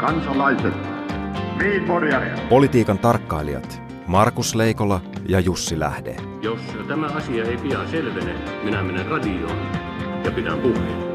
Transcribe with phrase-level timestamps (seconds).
[0.00, 0.74] kansalaiset,
[2.48, 6.16] Politiikan tarkkailijat Markus Leikola ja Jussi Lähde.
[6.42, 8.34] Jos tämä asia ei pian selvene,
[8.64, 9.58] minä menen radioon
[10.24, 11.10] ja pidän puheen.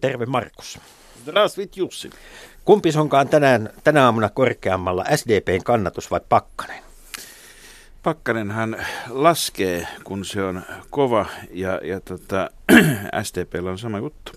[0.00, 0.80] Terve Markus.
[1.22, 2.10] Zdravstvit Jussi.
[2.64, 6.87] Kumpi onkaan tänään, tänä aamuna korkeammalla, SDPn kannatus vai Pakkanen?
[8.02, 8.76] Pakkanenhan
[9.08, 12.50] laskee, kun se on kova ja, ja tota,
[13.22, 14.32] SDPllä on sama juttu.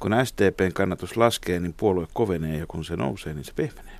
[0.00, 3.98] Kun SDPn kannatus laskee, niin puolue kovenee ja kun se nousee, niin se pehmenee.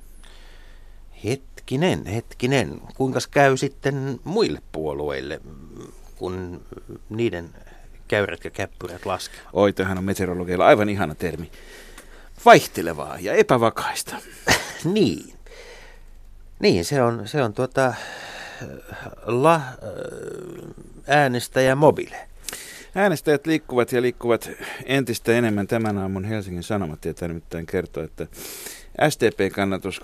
[1.23, 2.81] Hetkinen, hetkinen.
[2.95, 5.41] Kuinka käy sitten muille puolueille,
[6.15, 6.61] kun
[7.09, 7.49] niiden
[8.07, 9.47] käyrät ja käppyrät laskevat?
[9.53, 11.51] Oi, tähän on meteorologialla aivan ihana termi.
[12.45, 14.15] Vaihtelevaa ja epävakaista.
[14.93, 15.33] niin.
[16.59, 17.93] Niin, se on, se on tuota,
[19.25, 19.61] la,
[21.07, 22.27] äänestäjä mobile.
[22.95, 24.49] Äänestäjät liikkuvat ja liikkuvat
[24.85, 25.67] entistä enemmän.
[25.67, 28.27] Tämän aamun Helsingin Sanomat tietää nimittäin kertoa, että
[29.09, 30.01] SDP-kannatus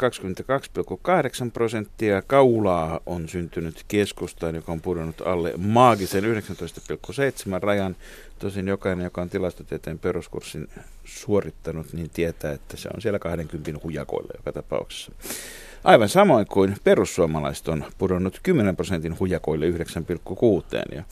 [1.46, 2.22] 22,8 prosenttia.
[2.22, 6.30] Kaulaa on syntynyt keskustaan, joka on pudonnut alle maagisen 19,7
[7.62, 7.96] rajan.
[8.40, 10.68] Tosin jokainen, joka on tilastotieteen peruskurssin
[11.06, 15.12] suorittanut, niin tietää, että se on siellä 20 hujakoilla joka tapauksessa.
[15.84, 19.76] Aivan samoin kuin perussuomalaiset on pudonnut 10 prosentin hujakoille 9,6.
[20.96, 21.04] Ja,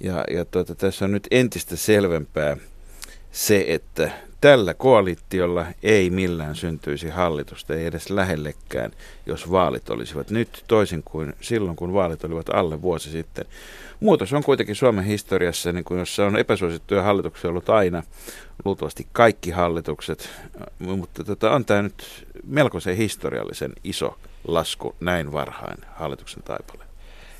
[0.00, 2.56] ja, ja tuota, tässä on nyt entistä selvempää
[3.32, 4.10] se, että
[4.44, 8.90] tällä koalitiolla ei millään syntyisi hallitusta, ei edes lähellekään,
[9.26, 13.44] jos vaalit olisivat nyt toisin kuin silloin, kun vaalit olivat alle vuosi sitten.
[14.00, 18.02] Muutos on kuitenkin Suomen historiassa, niin kuin jossa on epäsuosittuja hallituksia ollut aina,
[18.64, 20.30] luultavasti kaikki hallitukset,
[20.78, 26.84] mutta tota, on tämä nyt melkoisen historiallisen iso lasku näin varhain hallituksen taipale.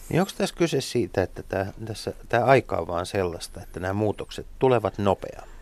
[0.09, 3.93] Niin onko tässä kyse siitä, että tämä, tässä, tämä aika on vaan sellaista, että nämä
[3.93, 5.54] muutokset tulevat nopeammin?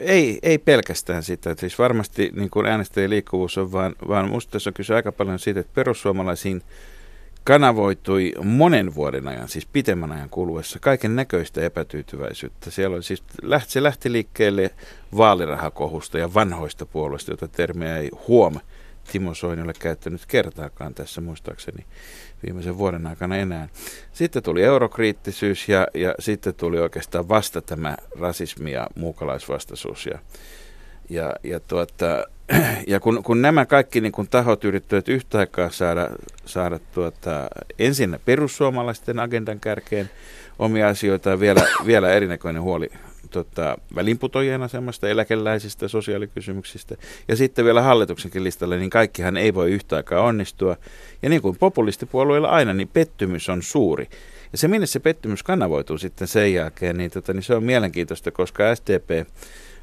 [0.00, 1.54] Ei, ei pelkästään sitä.
[1.58, 5.38] Siis varmasti niin kuin äänestäjien liikkuvuus on, vaan, vaan minusta tässä on kyse aika paljon
[5.38, 6.62] siitä, että perussuomalaisiin
[7.44, 12.70] kanavoitui monen vuoden ajan, siis pitemmän ajan kuluessa, kaiken näköistä epätyytyväisyyttä.
[12.70, 13.22] Siellä oli siis,
[13.66, 14.70] se lähti liikkeelle
[15.16, 18.54] vaalirahakohusta ja vanhoista puolueista, joita termiä ei huom
[19.12, 21.86] Timo Soini ole käyttänyt kertaakaan tässä muistaakseni
[22.42, 23.68] viimeisen vuoden aikana enää.
[24.12, 30.06] Sitten tuli eurokriittisyys ja, ja sitten tuli oikeastaan vasta tämä rasismi ja muukalaisvastaisuus.
[30.06, 30.18] Ja,
[31.08, 32.24] ja, ja, tuota,
[32.86, 36.10] ja kun, kun nämä kaikki niin kun tahot yrittävät yhtä aikaa saada,
[36.44, 37.48] saada tuota,
[37.78, 40.10] ensin perussuomalaisten agendan kärkeen
[40.58, 42.90] omia asioita ja vielä, vielä erinäköinen huoli
[43.28, 46.96] tota, välinputojien asemasta, eläkeläisistä, sosiaalikysymyksistä
[47.28, 50.76] ja sitten vielä hallituksenkin listalle, niin kaikkihan ei voi yhtä aikaa onnistua.
[51.22, 54.08] Ja niin kuin populistipuolueilla aina, niin pettymys on suuri.
[54.52, 58.30] Ja se, minne se pettymys kanavoituu sitten sen jälkeen, niin, tota, niin se on mielenkiintoista,
[58.30, 59.28] koska SDP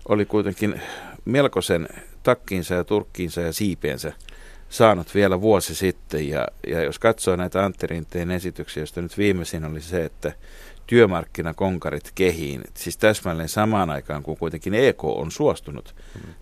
[0.09, 0.81] oli kuitenkin
[1.25, 1.87] melkoisen
[2.23, 4.13] takkiinsa ja turkkiinsa ja siipeensä
[4.69, 6.29] saanut vielä vuosi sitten.
[6.29, 10.33] Ja, ja jos katsoo näitä Antti Rinteen esityksiä, joista nyt viimeisin oli se, että
[10.87, 15.95] työmarkkinakonkarit kehiin, siis täsmälleen samaan aikaan, kun kuitenkin EK on suostunut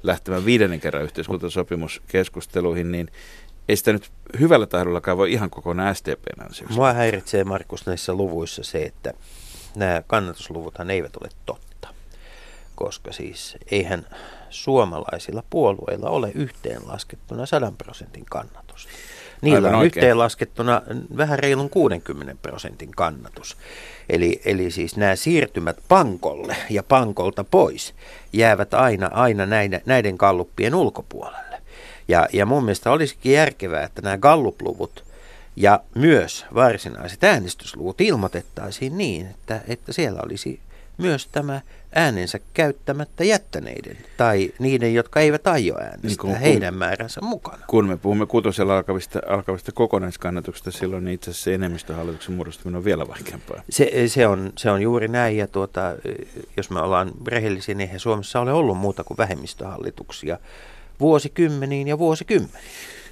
[0.03, 3.07] lähtemään viidennen kerran yhteiskuntasopimuskeskusteluihin, niin
[3.69, 6.75] ei sitä nyt hyvällä tahdollakaan voi ihan kokonaan SDPn ansiosta.
[6.75, 9.13] Mua häiritsee, Markus, näissä luvuissa se, että
[9.75, 11.87] nämä kannatusluvuthan eivät ole totta,
[12.75, 14.07] koska siis eihän
[14.49, 18.91] suomalaisilla puolueilla ole yhteenlaskettuna 100 prosentin kannatusta.
[19.43, 20.81] Niillä on yhteenlaskettuna
[21.17, 23.57] vähän reilun 60 prosentin kannatus.
[24.09, 27.93] Eli, eli siis nämä siirtymät pankolle ja pankolta pois
[28.33, 31.61] jäävät aina, aina näiden, näiden galluppien ulkopuolelle.
[32.07, 35.03] Ja, ja mun mielestä olisikin järkevää, että nämä gallupluvut
[35.55, 40.59] ja myös varsinaiset äänestysluvut ilmoitettaisiin niin, että, että siellä olisi
[40.97, 41.61] myös tämä
[41.95, 47.65] äänensä käyttämättä jättäneiden tai niiden, jotka eivät aio äänestää, niin kun, heidän määränsä mukana.
[47.67, 53.07] Kun me puhumme kutosella alkavista, alkavista kokonaiskannatuksista, silloin itse asiassa se enemmistöhallituksen muodostuminen on vielä
[53.07, 53.61] vaikeampaa.
[53.69, 55.81] Se, se, on, se on juuri näin, ja tuota,
[56.57, 60.37] jos me ollaan rehellisiä, niin eihän Suomessa ole ollut muuta kuin vähemmistöhallituksia
[60.99, 62.63] vuosikymmeniin ja vuosikymmeniin.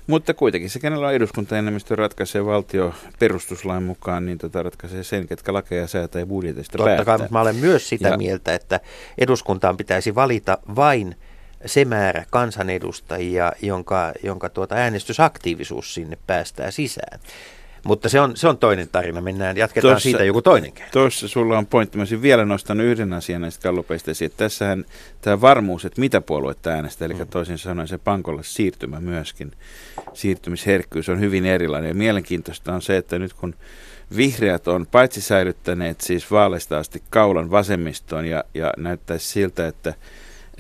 [0.08, 5.54] Mutta kuitenkin se, kenellä on eduskuntaenemmistö ratkaisee valtio perustuslain mukaan, niin tota ratkaisee sen, ketkä
[5.54, 7.06] lakeja säätää ja budjetista Totta päättää.
[7.06, 8.18] kai, mutta mä olen myös sitä ja...
[8.18, 8.80] mieltä, että
[9.18, 11.16] eduskuntaan pitäisi valita vain
[11.66, 17.20] se määrä kansanedustajia, jonka, jonka tuota äänestysaktiivisuus sinne päästää sisään.
[17.84, 19.22] Mutta se on, se on toinen tarina.
[19.22, 20.92] Mennään, jatketaan tossa, siitä joku toinen kerta.
[20.92, 21.98] Tuossa sulla on pointti.
[21.98, 24.32] Mä vielä nostan yhden asian näistä kallupeista esiin.
[24.38, 24.86] Tässähän
[25.22, 27.28] tämä varmuus, että mitä puoluetta äänestää, eli mm.
[27.28, 29.52] toisin sanoen se pankolle siirtymä myöskin,
[30.14, 31.88] siirtymisherkkyys on hyvin erilainen.
[31.88, 33.56] Ja mielenkiintoista on se, että nyt kun
[34.16, 39.94] vihreät on paitsi säilyttäneet siis vaaleista asti kaulan vasemmistoon ja, ja näyttäisi siltä, että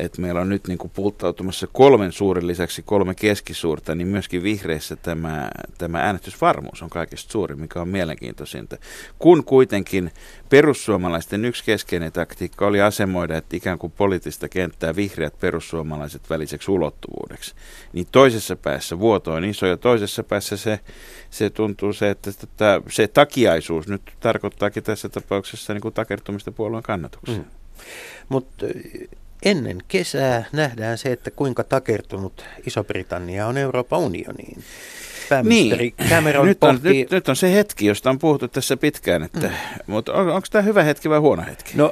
[0.02, 4.96] että meillä on nyt niin kuin pulttautumassa kolmen suurin lisäksi kolme keskisuurta, niin myöskin vihreissä
[4.96, 8.78] tämä, tämä äänestysvarmuus on kaikista suuri, mikä on mielenkiintoisinta.
[9.20, 10.12] Kun kuitenkin
[10.50, 17.56] perussuomalaisten yksi keskeinen taktiikka oli asemoida, että ikään kuin poliittista kenttää vihreät perussuomalaiset väliseksi ulottuvuudeksi,
[17.94, 20.80] niin toisessa päässä vuoto on iso ja toisessa päässä se,
[21.30, 26.84] se tuntuu se, että tätä, se takiaisuus nyt tarkoittaakin tässä tapauksessa niin kuin takertumista puolueen
[26.84, 27.38] kannatukseen.
[27.38, 27.46] Mm.
[28.30, 28.66] Mutta
[29.44, 34.64] ennen kesää nähdään se, että kuinka takertunut Iso-Britannia on Euroopan unioniin.
[35.30, 36.10] Pääministeri niin.
[36.10, 37.02] Cameron nyt, on, pohtii...
[37.02, 39.54] nyt, nyt on se hetki, josta on puhuttu tässä pitkään, että, mm.
[39.88, 41.72] mutta on, onko tämä hyvä hetki vai huono hetki?
[41.76, 41.92] No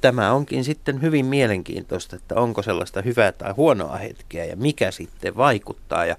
[0.00, 5.36] tämä onkin sitten hyvin mielenkiintoista, että onko sellaista hyvää tai huonoa hetkeä ja mikä sitten
[5.36, 6.06] vaikuttaa.
[6.06, 6.16] Ja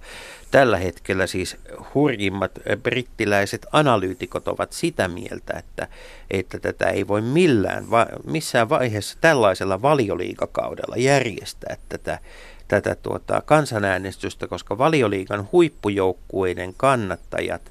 [0.52, 1.58] tällä hetkellä siis
[1.94, 2.52] hurjimmat
[2.84, 5.88] brittiläiset analyytikot ovat sitä mieltä, että,
[6.32, 7.86] että tätä ei voi millään,
[8.26, 12.20] missään vaiheessa tällaisella valioliikakaudella järjestää tätä
[12.68, 17.62] tätä tuota, kansanäänestystä, koska valioliigan huippujoukkueiden kannattajat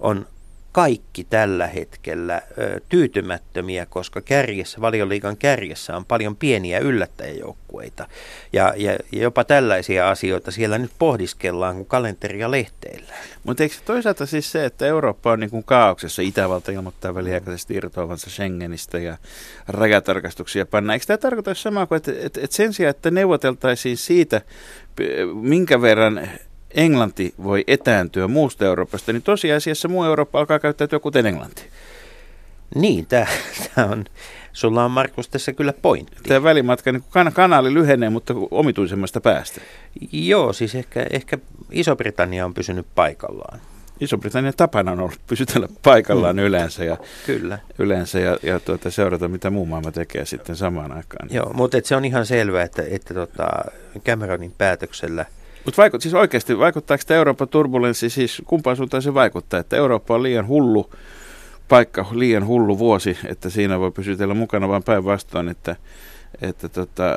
[0.00, 0.26] on
[0.72, 2.42] kaikki tällä hetkellä
[2.88, 8.08] tyytymättömiä, koska kärjessä, valioliigan kärjessä on paljon pieniä yllättäjäjoukkueita.
[8.52, 13.12] Ja, ja, ja jopa tällaisia asioita siellä nyt pohdiskellaan, kun kalenteria lehteillä.
[13.44, 18.30] Mutta eikö toisaalta siis se, että Eurooppa on niin kuin kaauksessa, Itävalta ilmoittaa väliaikaisesti irtoavansa
[18.30, 19.16] Schengenistä ja
[19.68, 20.92] rajatarkastuksia panna.
[20.92, 24.40] Eikö tämä tarkoita samaa kuin, että, että, että sen sijaan, että neuvoteltaisiin siitä,
[25.34, 26.28] minkä verran
[26.74, 31.62] Englanti voi etääntyä muusta Euroopasta, niin tosiasiassa muu Eurooppa alkaa käyttäytyä kuten Englanti.
[32.74, 33.26] Niin, tämä
[33.92, 34.04] on,
[34.52, 36.16] sulla on Markus tässä kyllä pointti.
[36.28, 39.60] Tämä välimatka, niin kan- kanali lyhenee, mutta omituisemmasta päästä.
[40.12, 41.38] Joo, siis ehkä, ehkä
[41.70, 43.60] Iso-Britannia on pysynyt paikallaan.
[44.00, 46.42] Iso-Britannian tapana on ollut pysytellä paikallaan mm.
[46.42, 46.96] yleensä ja,
[47.26, 47.58] Kyllä.
[47.78, 51.28] yleensä ja, ja tuota, seurata, mitä muu maailma tekee sitten samaan aikaan.
[51.30, 53.48] Joo, mutta se on ihan selvää, että, että tota
[54.04, 55.26] Cameronin päätöksellä–
[55.64, 60.14] mutta vaikut, siis oikeasti vaikuttaako tämä Euroopan turbulenssi, siis kumpaan suuntaan se vaikuttaa, että Eurooppa
[60.14, 60.90] on liian hullu
[61.68, 65.76] paikka, liian hullu vuosi, että siinä voi pysytellä mukana, vaan päinvastoin, että,
[66.40, 67.16] että tota,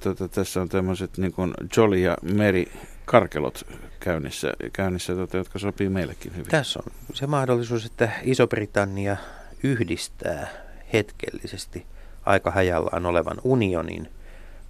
[0.00, 2.72] tota, tässä on tämmöiset niin kuin Jolly ja Meri
[3.04, 3.66] karkelot
[4.00, 6.50] käynnissä, käynnissä tota, jotka sopii meillekin hyvin.
[6.50, 9.16] Tässä on se mahdollisuus, että Iso-Britannia
[9.62, 10.48] yhdistää
[10.92, 11.86] hetkellisesti
[12.24, 14.08] aika hajallaan olevan unionin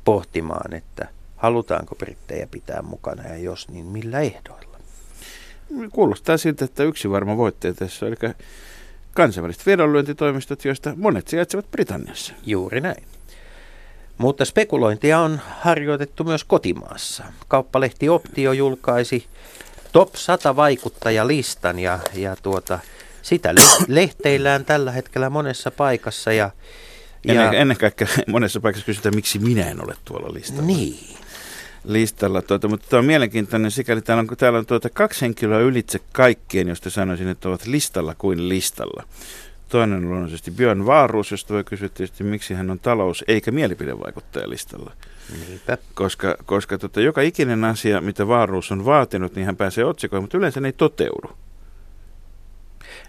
[0.05, 4.79] pohtimaan, että Halutaanko brittejä pitää mukana ja jos, niin millä ehdoilla?
[5.93, 8.17] Kuulostaa siltä, että yksi varma voittaja tässä, eli
[9.15, 12.33] kansainväliset vedonlyöntitoimistot, joista monet sijaitsevat Britanniassa.
[12.47, 13.05] Juuri näin.
[14.19, 17.25] Mutta spekulointia on harjoitettu myös kotimaassa.
[17.49, 19.27] Kauppalehti Optio julkaisi
[19.93, 22.79] top 100 vaikuttajalistan ja, ja tuota,
[23.23, 23.55] sitä
[23.89, 26.33] lehteillään tällä hetkellä monessa paikassa.
[26.33, 26.51] Ja,
[27.25, 30.63] ja ennen, ennen kaikkea monessa paikassa kysytään, miksi minä en ole tuolla listalla.
[30.63, 31.17] Niin
[31.87, 32.43] listalla.
[32.43, 36.69] Tuota, mutta tämä on mielenkiintoinen, sikäli täällä on, täällä on tuota kaksi henkilöä ylitse kaikkien,
[36.69, 39.03] josta sanoisin, että ovat listalla kuin listalla.
[39.69, 44.93] Toinen on luonnollisesti Björn Vaaruus, josta voi kysyä tietysti, miksi hän on talous- eikä mielipidevaikuttajalistalla.
[45.49, 45.79] Niinpä.
[45.95, 50.39] Koska, koska tota, joka ikinen asia, mitä Vaaruus on vaatinut, niin hän pääsee otsikoon, mutta
[50.39, 51.37] yleensä ne ei toteudu.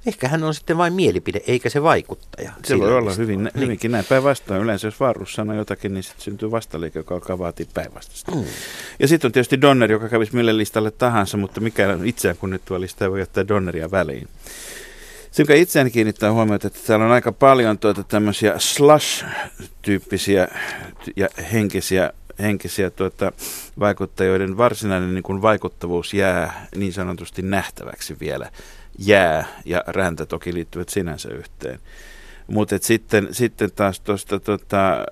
[0.05, 2.51] Ehkä hän on sitten vain mielipide, eikä se vaikuttaja.
[2.65, 3.51] Se voi olla hyvin, niin.
[3.59, 4.61] hyvinkin näin päinvastoin.
[4.61, 8.31] Yleensä jos Varus sanoo jotakin, niin sitten syntyy vastaliike, joka alkaa vaatia päinvastaista.
[8.31, 8.43] Mm.
[9.00, 13.12] Ja sitten on tietysti Donner, joka kävisi mille listalle tahansa, mutta mikä itseään kunnittua listaa
[13.12, 14.27] voi jättää Donneria väliin.
[15.31, 20.48] Se, joka itseäni kiinnittää huomiota, että täällä on aika paljon tuota tämmöisiä slush-tyyppisiä
[21.15, 23.31] ja henkisiä henkisiä tuota,
[23.79, 28.51] vaikuttajia, joiden varsinainen niin kuin vaikuttavuus jää niin sanotusti nähtäväksi vielä
[28.98, 31.80] jää ja räntä toki liittyvät sinänsä yhteen.
[32.48, 35.06] Mutta sitten, sitten taas tuosta tota,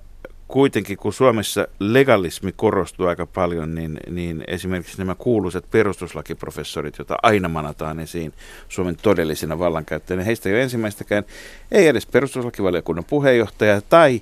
[0.48, 7.50] kuitenkin kun Suomessa legalismi korostuu aika paljon, niin, niin esimerkiksi nämä kuuluisat perustuslakiprofessorit, joita aina
[7.50, 8.34] manataan esiin
[8.70, 11.24] Suomen todellisina vallankäyttäjinä, heistä ei ole ensimmäistäkään,
[11.72, 14.22] ei edes perustuslakivaliokunnan puheenjohtaja tai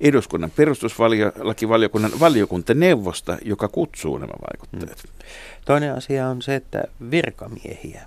[0.00, 5.02] eduskunnan perustuslakivaliokunnan valiokuntaneuvosta, joka kutsuu nämä vaikuttajat.
[5.02, 5.28] Hmm.
[5.64, 8.02] Toinen asia on se, että virkamiehiä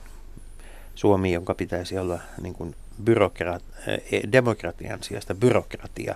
[0.96, 6.16] Suomi, jonka pitäisi olla niin kuin byrokrat, eh, demokratian sijasta byrokratia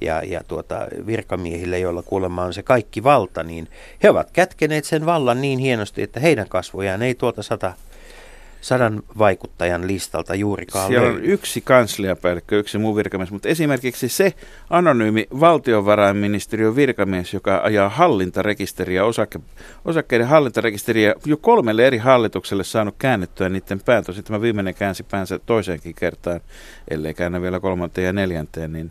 [0.00, 3.68] ja, ja tuota, virkamiehille, joilla kuulemma on se kaikki valta, niin
[4.02, 7.72] he ovat kätkeneet sen vallan niin hienosti, että heidän kasvojaan ei tuolta sata
[8.66, 14.34] sadan vaikuttajan listalta juurikaan Siellä on yksi kansliapäällikkö, yksi muu virkamies, mutta esimerkiksi se
[14.70, 19.40] anonyymi valtiovarainministeriön virkamies, joka ajaa hallintarekisteriä, osake,
[19.84, 24.04] osakkeiden hallintarekisteriä, jo kolmelle eri hallitukselle saanut käännettyä niiden pään.
[24.04, 26.40] Tosin tämä viimeinen käänsi päänsä toiseenkin kertaan,
[26.88, 28.90] ellei käännä vielä kolmanteen ja neljänteen, niin,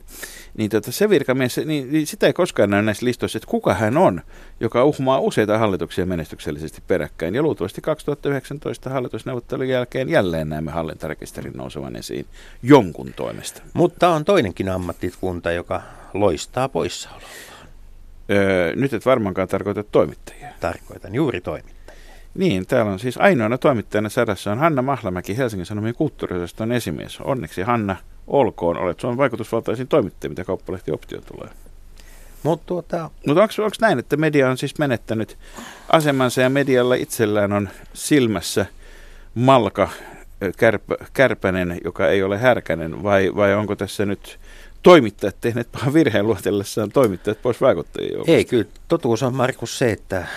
[0.58, 3.98] niin tota, se virkamies, niin, niin sitä ei koskaan näy näissä listoissa, että kuka hän
[3.98, 4.22] on,
[4.60, 7.36] joka uhmaa useita hallituksia menestyksellisesti peräkkäin.
[7.36, 8.89] Ja luultavasti 2019
[9.65, 12.25] hallitusneuvottelun jälkeen jälleen näemme hallintarekisterin nousevan esiin
[12.63, 13.62] jonkun toimesta.
[13.74, 15.81] Mutta on toinenkin ammattikunta, joka
[16.13, 17.27] loistaa poissaololla.
[18.29, 20.48] Öö, nyt et varmaankaan tarkoita toimittajia.
[20.60, 21.75] Tarkoitan juuri toimittajia.
[22.36, 27.22] Niin, täällä on siis ainoana toimittajana sadassa on Hanna Mahlamäki, Helsingin Sanomien kulttuuriosaston esimies.
[27.22, 27.95] Onneksi Hanna,
[28.27, 31.50] olkoon, olet Suomen vaikutusvaltaisin toimittaja, mitä kauppalehti Optio tulee.
[32.43, 35.38] Mutta tuota, Mutta onko näin, että media on siis menettänyt
[35.89, 38.65] asemansa ja medialla itsellään on silmässä
[39.36, 39.89] malka
[40.44, 44.39] ö, kärpä, kärpänen, joka ei ole härkänen, vai, vai onko tässä nyt
[44.84, 48.32] toimittajat tehneet pahan virheen luotellessaan toimittajat pois vaikuttajien joukosta?
[48.32, 50.27] ei kyllä, totuus on Markus se, että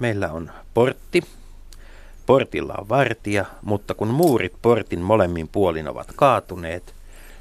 [0.00, 1.22] meillä on portti,
[2.26, 6.94] portilla on vartija, mutta kun muurit portin molemmin puolin ovat kaatuneet,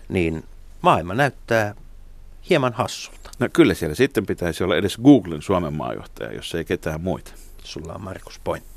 [0.10, 0.44] niin
[0.82, 1.76] maailma näyttää
[2.50, 3.30] hieman hassulta.
[3.40, 7.32] No kyllä siellä sitten pitäisi olla edes Googlen Suomen maajohtaja, jos ei ketään muita.
[7.64, 8.77] Sulla on Markus pointti.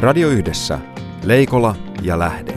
[0.00, 0.78] Radio Yhdessä.
[1.24, 2.52] Leikola ja Lähde.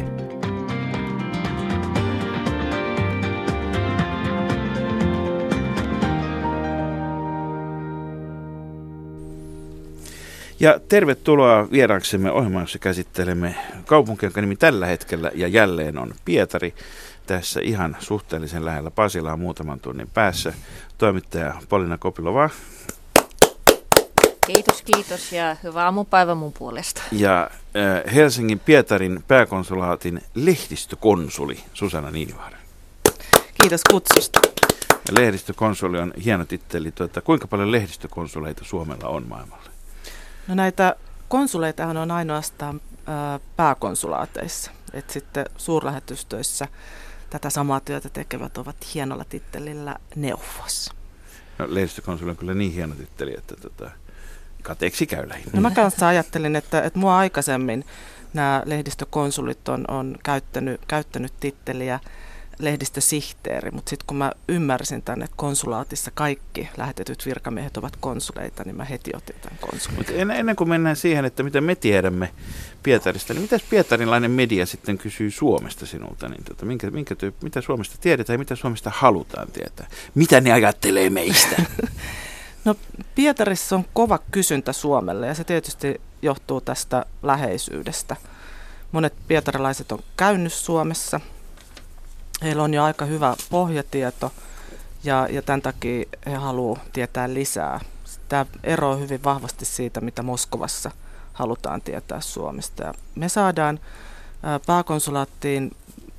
[10.60, 13.56] Ja tervetuloa vieraaksemme ohjelmaan, jossa käsittelemme
[13.86, 16.74] kaupunkia, jonka nimi tällä hetkellä ja jälleen on Pietari.
[17.28, 20.54] Tässä ihan suhteellisen lähellä Pasilaa muutaman tunnin päässä.
[20.98, 22.50] Toimittaja Polina Kopilova
[24.46, 27.02] Kiitos, kiitos ja hyvää aamupäivää mun puolesta.
[27.12, 32.58] ja äh, Helsingin Pietarin pääkonsulaatin lehdistökonsuli Susanna Niinivaara.
[33.62, 34.40] Kiitos kutsusta.
[34.90, 36.92] Ja lehdistökonsuli on hieno titteli.
[36.92, 39.64] Tuota, kuinka paljon lehdistökonsuleita Suomella on maailmalla?
[40.48, 40.96] No näitä
[41.28, 44.72] konsuleitahan on ainoastaan ää, pääkonsulaateissa.
[44.94, 46.68] Et sitten suurlähetystöissä
[47.30, 50.90] tätä samaa työtä tekevät ovat hienolla tittelillä neuvos.
[51.58, 53.92] No, lehdistökonsuli on kyllä niin hieno titteli, että tota,
[54.62, 55.52] kateeksi käy lähinnä.
[55.54, 57.86] No mä kanssa ajattelin, että, että mua aikaisemmin
[58.34, 62.00] nämä lehdistökonsulit on, on käyttänyt, käyttänyt titteliä
[62.60, 68.76] lehdistösihteeri, mutta sitten kun mä ymmärsin tänne, että konsulaatissa kaikki lähetetyt virkamiehet ovat konsuleita, niin
[68.76, 69.98] mä heti otin tämän konsulin.
[69.98, 72.30] Mutta ennen kuin mennään siihen, että mitä me tiedämme
[72.84, 76.30] Pietarista, niin mitäs pietarilainen media sitten kysyy Suomesta sinulta?
[76.30, 79.88] Niin tota, minkä, minkä tyyp, mitä Suomesta tiedetään ja mitä Suomesta halutaan tietää?
[80.16, 81.56] Mitä ne ajattelee meistä?
[82.66, 82.76] No
[83.16, 88.16] Pietarissa on kova kysyntä Suomelle ja se tietysti johtuu tästä läheisyydestä.
[88.92, 91.20] Monet pietarilaiset on käynyt Suomessa.
[92.44, 94.32] Heillä on jo aika hyvä pohjatieto
[95.04, 97.80] ja, ja tämän takia he haluavat tietää lisää.
[98.30, 100.92] Tämä eroaa hyvin vahvasti siitä, mitä Moskovassa
[101.34, 102.84] halutaan tietää Suomesta.
[102.84, 103.80] Ja me saadaan
[104.44, 105.72] ää, pääkonsulaattiin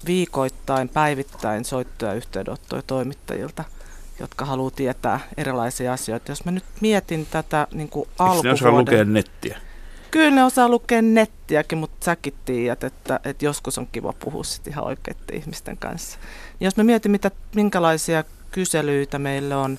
[0.07, 3.65] viikoittain, päivittäin soittoja ja yhteydenottoja toimittajilta–
[4.23, 6.33] jotka haluaa tietää erilaisia asioita.
[6.33, 8.79] Jos mä nyt mietin tätä niin kuin Miksi ne osaa alkuvuoden...
[8.79, 9.59] lukea nettiä?
[10.11, 14.67] Kyllä ne osaa lukea nettiäkin, mutta säkin tiedät, että, että joskus on kiva puhua sit
[14.67, 16.19] ihan oikeiden ihmisten kanssa.
[16.61, 19.79] Ja jos mä mietin, mitä, minkälaisia kyselyitä meille on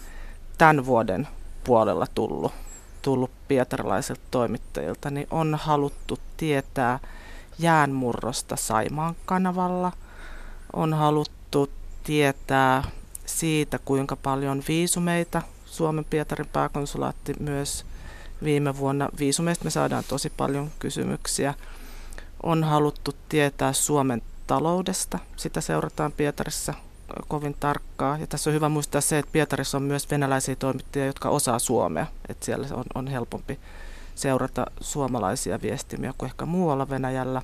[0.57, 1.27] tämän vuoden
[1.63, 2.51] puolella tullut,
[3.01, 6.99] tullut pietarilaisilta toimittajilta, niin on haluttu tietää
[7.59, 9.91] jäänmurrosta Saimaan kanavalla.
[10.73, 11.69] On haluttu
[12.03, 12.83] tietää
[13.39, 17.85] siitä, kuinka paljon viisumeita Suomen Pietarin pääkonsulaatti myös
[18.43, 19.09] viime vuonna.
[19.19, 21.53] Viisumeista me saadaan tosi paljon kysymyksiä.
[22.43, 25.19] On haluttu tietää Suomen taloudesta.
[25.35, 26.73] Sitä seurataan Pietarissa
[27.27, 28.17] kovin tarkkaa.
[28.17, 32.05] Ja tässä on hyvä muistaa se, että Pietarissa on myös venäläisiä toimittajia, jotka osaa suomea.
[32.29, 33.59] Että siellä on, on helpompi
[34.15, 37.41] seurata suomalaisia viestimiä kuin ehkä muualla Venäjällä.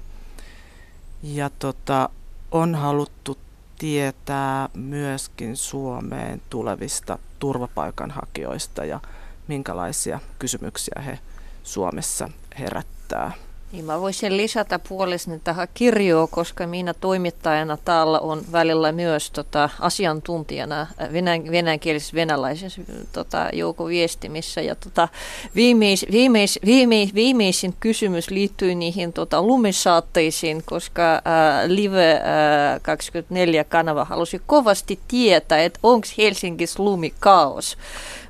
[1.23, 2.09] Ja tota,
[2.51, 3.37] on haluttu
[3.79, 8.99] tietää myöskin Suomeen tulevista turvapaikanhakijoista ja
[9.47, 11.19] minkälaisia kysymyksiä he
[11.63, 13.31] Suomessa herättää.
[13.71, 19.69] Niin mä voisin lisätä puolestani tähän kirjoon, koska minä toimittajana täällä on välillä myös tota,
[19.79, 22.81] asiantuntijana venäjän, venäjänkielisessä venäläisessä
[23.13, 24.61] tota, joukoviestimissä.
[24.61, 25.07] Ja tota,
[25.55, 34.05] viimeis, viimeis, viimeis, viimeisin kysymys liittyy niihin tota, lumisaatteisiin, koska ää, Live ää, 24 kanava
[34.05, 37.77] halusi kovasti tietää, että onko Helsingissä lumikaos.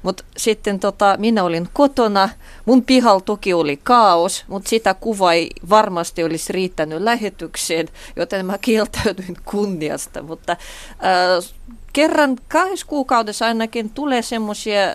[0.04, 2.30] Mutta sitten tota, minä olin kotona,
[2.66, 8.58] mun pihalla toki oli kaos, mutta sitä kuvaa ei varmasti olisi riittänyt lähetykseen, joten mä
[8.58, 10.24] kieltäydyin kunniasta.
[10.24, 11.56] Mutta äh,
[11.94, 14.22] kerran kahdessa kuukaudessa ainakin tulee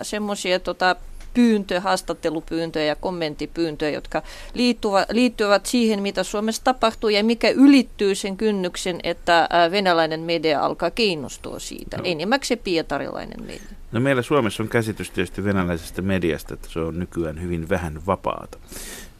[0.01, 0.95] semmoisia tota,
[1.35, 4.21] pyyntöjä, haastattelupyyntöjä ja kommenttipyyntöjä, jotka
[4.53, 10.91] liittyvät, liittyvät siihen, mitä Suomessa tapahtuu ja mikä ylittyy sen kynnyksen, että venäläinen media alkaa
[10.91, 11.97] kiinnostua siitä.
[11.97, 12.03] No.
[12.05, 13.77] Enimmäkseen pietarilainen media.
[13.95, 18.57] No meillä Suomessa on käsitys tietysti venäläisestä mediasta, että se on nykyään hyvin vähän vapaata.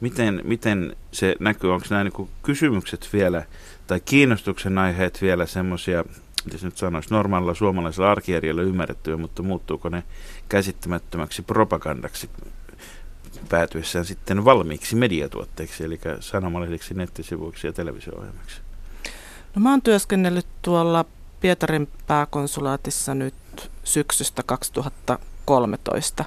[0.02, 1.74] Miten, miten se näkyy?
[1.74, 3.46] Onko nämä niin kysymykset vielä
[3.88, 6.04] tai kiinnostuksen aiheet vielä semmoisia,
[6.46, 10.04] miten nyt sanoisi, normaalilla suomalaisella arkijärjellä ymmärrettyä, mutta muuttuuko ne
[10.50, 12.30] käsittämättömäksi propagandaksi
[13.50, 18.62] päätyessään sitten valmiiksi mediatuotteiksi, eli sanomalehdiksi, nettisivuiksi ja televisio-ohjelmiksi?
[19.56, 21.06] No mä oon työskennellyt tuolla
[21.40, 23.34] Pietarin pääkonsulaatissa nyt
[23.84, 26.26] syksystä 2013.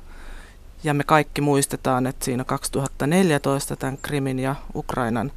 [0.84, 5.32] Ja me kaikki muistetaan, että siinä 2014 tämän Krimin ja Ukrainan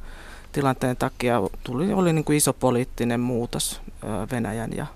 [0.52, 3.80] tilanteen takia tuli, oli niin kuin iso poliittinen muutos
[4.32, 4.86] Venäjän ja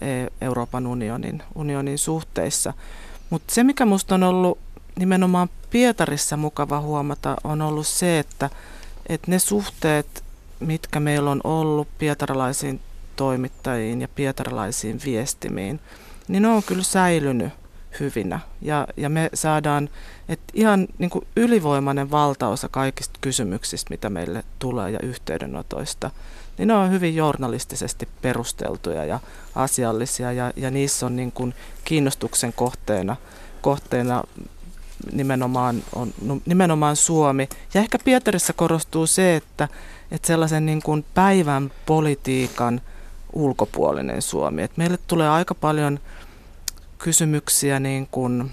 [0.00, 0.06] e,
[0.40, 2.74] Euroopan unionin, unionin suhteissa.
[3.30, 4.58] Mutta se, mikä minusta on ollut
[4.98, 8.50] nimenomaan Pietarissa mukava huomata, on ollut se, että,
[9.08, 10.24] että ne suhteet,
[10.60, 12.80] mitkä meillä on ollut pietarilaisiin
[13.16, 15.80] toimittajiin ja pietarilaisiin viestimiin,
[16.28, 17.52] niin ne on kyllä säilynyt
[18.00, 18.40] hyvinä.
[18.62, 19.88] Ja, ja me saadaan,
[20.28, 26.10] että ihan niin kuin ylivoimainen valtaosa kaikista kysymyksistä, mitä meille tulee ja yhteydenotoista,
[26.58, 29.20] niin ne on hyvin journalistisesti perusteltuja ja
[29.54, 31.54] asiallisia ja, ja niissä on niin kuin
[31.84, 33.16] kiinnostuksen kohteena,
[33.62, 34.24] kohteena
[35.12, 37.48] nimenomaan, on, no, nimenomaan Suomi.
[37.74, 39.68] Ja ehkä Pietarissa korostuu se, että,
[40.10, 42.80] että sellaisen niin kuin päivän politiikan
[43.32, 44.62] ulkopuolinen Suomi.
[44.62, 46.00] Et meille tulee aika paljon
[46.98, 48.52] kysymyksiä niin kuin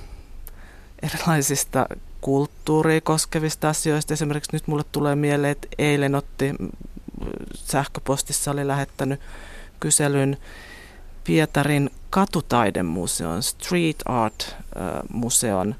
[1.01, 1.85] erilaisista
[2.21, 4.13] kulttuuria koskevista asioista.
[4.13, 6.55] Esimerkiksi nyt mulle tulee mieleen, että eilen otti
[7.53, 9.19] sähköpostissa oli lähettänyt
[9.79, 10.37] kyselyn
[11.23, 15.75] Pietarin katutaidemuseon, Street Art-museon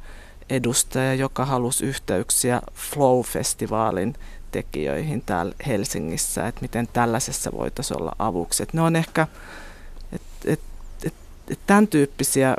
[0.50, 4.16] edustaja, joka halusi yhteyksiä Flow-festivaalin
[4.52, 8.64] tekijöihin täällä Helsingissä, että miten tällaisessa voitaisiin olla avuksi.
[8.64, 9.28] Et ne on ehkä,
[10.14, 10.60] et, et,
[11.04, 11.14] et,
[11.52, 12.56] et tämän tyyppisiä,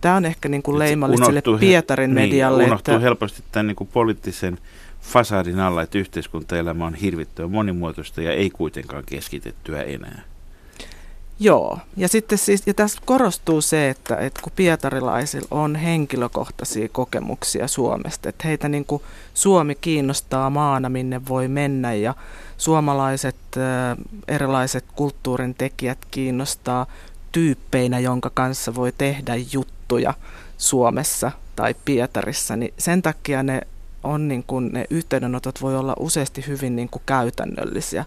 [0.00, 2.62] tämä on ehkä niin kuin leimalliselle Pietarin he, medialle.
[2.62, 4.58] Niin, unohtuu että, helposti tämän niin kuin poliittisen
[5.00, 10.22] fasadin alla, että yhteiskuntaelämä on hirvittävän monimuotoista ja ei kuitenkaan keskitettyä enää.
[11.40, 17.68] Joo, ja sitten siis, ja tässä korostuu se, että, että kun pietarilaisilla on henkilökohtaisia kokemuksia
[17.68, 19.02] Suomesta, että heitä niin kuin
[19.34, 22.14] Suomi kiinnostaa maana, minne voi mennä, ja
[22.58, 23.36] suomalaiset
[24.28, 26.86] erilaiset kulttuurin tekijät kiinnostaa
[27.32, 30.14] tyyppeinä, jonka kanssa voi tehdä juttuja
[30.58, 33.60] Suomessa tai Pietarissa, niin sen takia ne
[34.04, 38.04] on niin kuin, ne yhteydenotot voi olla useasti hyvin niin kuin käytännöllisiä.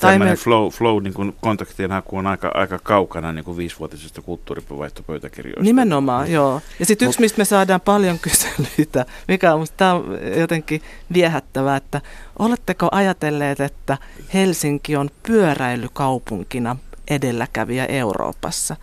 [0.00, 0.36] Tällainen me...
[0.36, 5.62] flow, flow niin kuin kontaktien haku on aika, aika kaukana niin kuin viisivuotisesta kulttuurivaihtopöytäkirjoista.
[5.62, 6.60] Nimenomaan, joo.
[6.78, 10.82] Ja sitten yksi, mistä me saadaan paljon kyselyitä, mikä on on jotenkin
[11.12, 12.00] viehättävää, että
[12.38, 13.98] oletteko ajatelleet, että
[14.34, 16.76] Helsinki on pyöräilykaupunkina
[17.08, 18.76] edelläkävijä Euroopassa?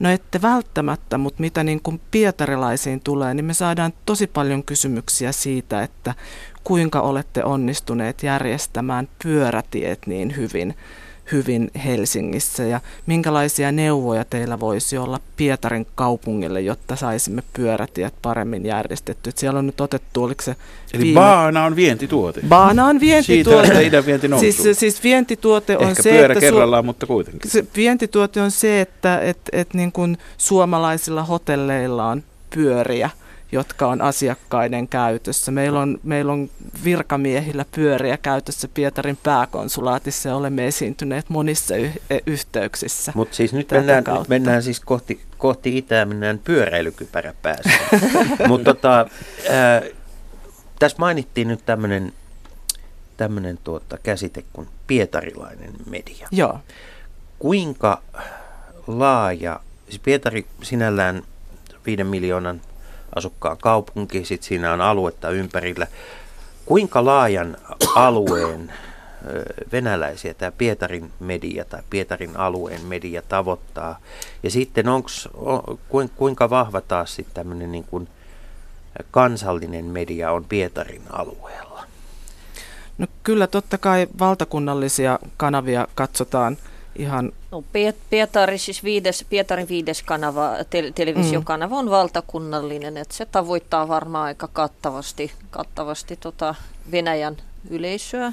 [0.00, 5.32] No ette välttämättä, mutta mitä niin kuin pietarilaisiin tulee, niin me saadaan tosi paljon kysymyksiä
[5.32, 6.14] siitä, että
[6.64, 10.74] kuinka olette onnistuneet järjestämään pyörätiet niin hyvin,
[11.32, 19.30] hyvin Helsingissä ja minkälaisia neuvoja teillä voisi olla Pietarin kaupungille, jotta saisimme pyörätiet paremmin järjestetty.
[19.34, 20.56] Siellä on nyt otettu, oliko se
[20.94, 21.20] Eli viime...
[21.20, 22.40] baana on vientituote.
[22.48, 23.66] Baana on vientituote.
[23.66, 27.50] Siitä idän vienti siis, siis vientituote on Ehkä se, pyörä että kerrallaan, su- mutta kuitenkin.
[27.50, 32.22] Se vientituote on se, että et, et niin kuin suomalaisilla hotelleilla on
[32.54, 33.10] pyöriä
[33.52, 35.52] jotka on asiakkaiden käytössä.
[35.52, 36.50] Meillä on, meillä on
[36.84, 43.12] virkamiehillä pyöriä käytössä Pietarin pääkonsulaatissa ja olemme esiintyneet monissa y- e, yhteyksissä.
[43.14, 47.70] Mutta siis nyt mennään, nyt mennään siis kohti, kohti itää, mennään pyöräilykypärä päässä.
[48.48, 49.06] Mutta tota,
[50.78, 52.12] tässä mainittiin nyt tämmöinen
[53.20, 56.28] tämmöinen tuota, käsite kuin pietarilainen media.
[56.30, 56.60] Joo.
[57.38, 58.02] Kuinka
[58.86, 61.22] laaja, siis Pietari sinällään
[61.86, 62.60] viiden miljoonan
[63.16, 65.86] asukkaan kaupunki, sitten siinä on aluetta ympärillä.
[66.66, 67.56] kuinka laajan
[67.94, 68.72] alueen
[69.72, 73.98] venäläisiä tämä Pietarin media tai Pietarin alueen media tavoittaa.
[74.42, 75.78] Ja sitten onks, on,
[76.16, 78.08] kuinka vahva taas sitten tämmöinen niin kuin
[79.10, 81.84] kansallinen media on Pietarin alueella?
[82.98, 86.56] No kyllä totta kai valtakunnallisia kanavia katsotaan
[86.96, 87.32] ihan...
[87.50, 87.64] No,
[88.10, 94.48] Pietari, siis viides, Pietarin viides kanava, te, televisiokanava on valtakunnallinen, että se tavoittaa varmaan aika
[94.48, 96.54] kattavasti, kattavasti tota
[96.92, 97.36] Venäjän
[97.70, 98.32] yleisöä.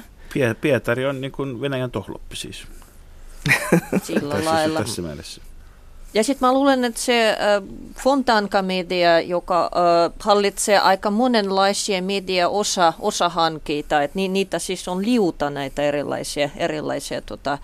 [0.60, 2.66] Pietari on niin kuin Venäjän tohloppi siis.
[4.02, 4.80] Sillä lailla.
[4.80, 5.47] Tässä mielessä.
[6.14, 7.36] Ja sitten mä luulen, että se äh,
[7.94, 15.50] Fontanka-media, joka äh, hallitsee aika monenlaisia media osa, osahankkeita, että ni, niitä siis on liuta
[15.50, 17.58] näitä erilaisia, erilaisia tota, äh,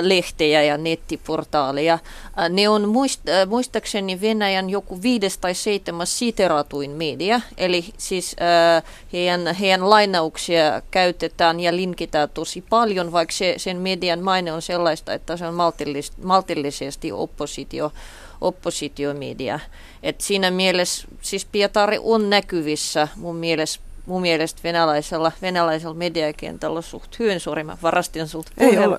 [0.00, 1.94] lehtejä ja nettiportaaleja.
[1.94, 8.36] Äh, ne on muist, äh, muistaakseni Venäjän joku viides tai seitsemäs siteratuin media, eli siis
[8.42, 14.62] äh, heidän, heidän lainauksia käytetään ja linkitään tosi paljon, vaikka se, sen median maine on
[14.62, 19.60] sellaista, että se on maltillis, maltillisesti oppositio oppositio, oppositiomedia.
[20.02, 27.18] Et siinä mielessä, siis Pietari on näkyvissä mun mielestä mun mielestä venäläisellä, venäläisellä mediakentällä suht
[27.18, 27.64] hyvin suuri.
[27.64, 28.96] Mä varastin sulta puhe,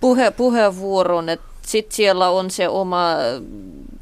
[0.00, 1.28] puhe, puheenvuoron,
[1.66, 3.16] sitten siellä on se oma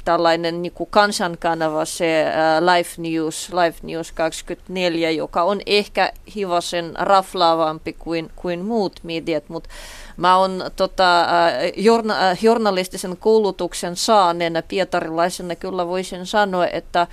[0.05, 6.91] tällainen niin kuin kansankanava, se uh, Life News, Life News 24, joka on ehkä hivasen
[6.99, 9.69] raflaavampi kuin, kuin muut mediat, mutta
[10.17, 11.27] Mä oon tota,
[11.75, 17.07] journa, journalistisen koulutuksen saaneena pietarilaisena kyllä voisin sanoa, että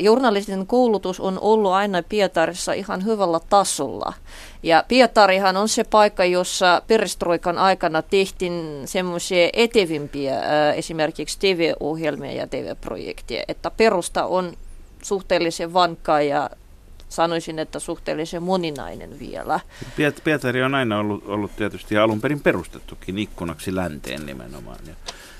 [0.00, 4.12] journalistinen koulutus on ollut aina Pietarissa ihan hyvällä tasolla.
[4.62, 10.40] Ja Pietarihan on se paikka, jossa perestroikan aikana tehtiin semmoisia etevimpiä
[10.74, 14.52] esimerkiksi TV-ohjelmia ja TV-projekteja, että perusta on
[15.02, 16.50] suhteellisen vankka ja
[17.10, 19.60] sanoisin, että suhteellisen moninainen vielä.
[19.96, 24.78] Piet- Pietari on aina ollut, ollut tietysti alun perin perustettukin ikkunaksi länteen nimenomaan.
[24.86, 24.94] Ja,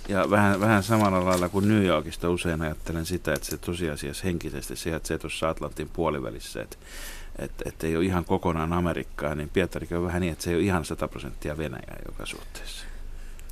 [0.09, 4.77] ja vähän, vähän samalla lailla kuin New Yorkista usein ajattelen sitä, että se tosiasiassa henkisesti
[4.77, 6.77] sijaitsee tuossa Atlantin puolivälissä, että
[7.39, 10.57] että et ei ole ihan kokonaan Amerikkaa, niin Pietarikin on vähän niin, että se ei
[10.57, 12.85] ole ihan 100 prosenttia Venäjää joka suhteessa.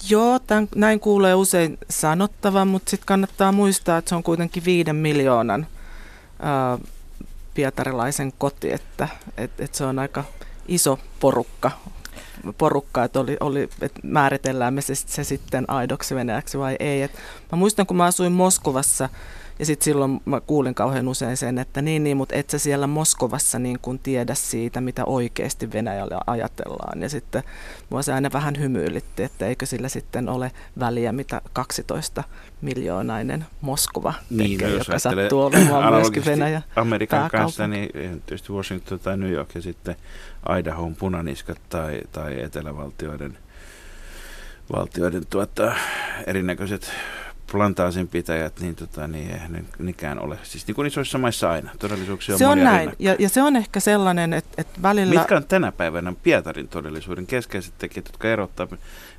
[0.08, 4.96] Joo, tämän, näin kuulee usein sanottavan, mutta sitten kannattaa muistaa, että se on kuitenkin viiden
[4.96, 5.66] miljoonan
[6.40, 6.78] ää,
[7.58, 10.24] pietarilaisen koti, että et, et se on aika
[10.68, 11.70] iso porukka,
[12.58, 17.02] porukka että, oli, oli, että määritellään me se, se sitten aidoksi venäjäksi vai ei.
[17.02, 17.12] Et
[17.52, 19.08] mä muistan, kun mä asuin Moskovassa,
[19.58, 22.86] ja sitten silloin mä kuulin kauhean usein sen, että niin, niin mutta et sä siellä
[22.86, 27.02] Moskovassa niin kun tiedä siitä, mitä oikeasti Venäjällä ajatellaan.
[27.02, 27.42] Ja sitten
[27.90, 32.24] mua se aina vähän hymyilytti, että eikö sillä sitten ole väliä, mitä 12
[32.60, 37.90] miljoonainen Moskova niin, tekee, joka sattuu olemaan myöskin Venäjä Amerikan kanssa, niin
[38.26, 39.96] tietysti Washington tai New York ja sitten
[40.58, 43.38] Idahoon punaniskat tai, tai etelävaltioiden
[44.72, 45.74] valtioiden tuota,
[46.26, 46.92] erinäköiset
[47.52, 50.38] plantaasin pitäjät, niin, tota, niin eihän ne nikään ole.
[50.42, 51.70] Siis niin kuin isoissa maissa aina.
[51.78, 52.92] Todellisuuksia on Se on näin.
[52.98, 55.14] Ja, ja, se on ehkä sellainen, että, että välillä...
[55.14, 58.66] Mitkä on tänä päivänä Pietarin todellisuuden keskeiset tekijät, jotka erottaa,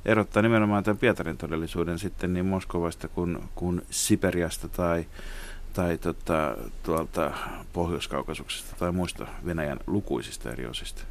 [0.04, 5.06] erottaa nimenomaan tämän Pietarin todellisuuden sitten niin Moskovasta kuin, kuin Siperiasta tai,
[5.72, 7.30] tai tota, tuolta
[7.72, 11.02] Pohjois-Kaukasuksesta tai muista Venäjän lukuisista eri osista?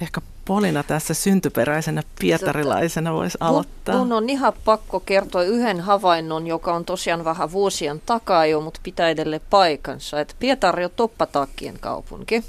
[0.00, 3.98] Ehkä Polina tässä syntyperäisenä pietarilaisena voisi aloittaa.
[3.98, 8.80] Mun on ihan pakko kertoa yhden havainnon, joka on tosiaan vähän vuosien takaa jo, mutta
[8.82, 10.20] pitää edelleen paikansa.
[10.20, 12.44] Että Pietari on toppatakkien kaupunki.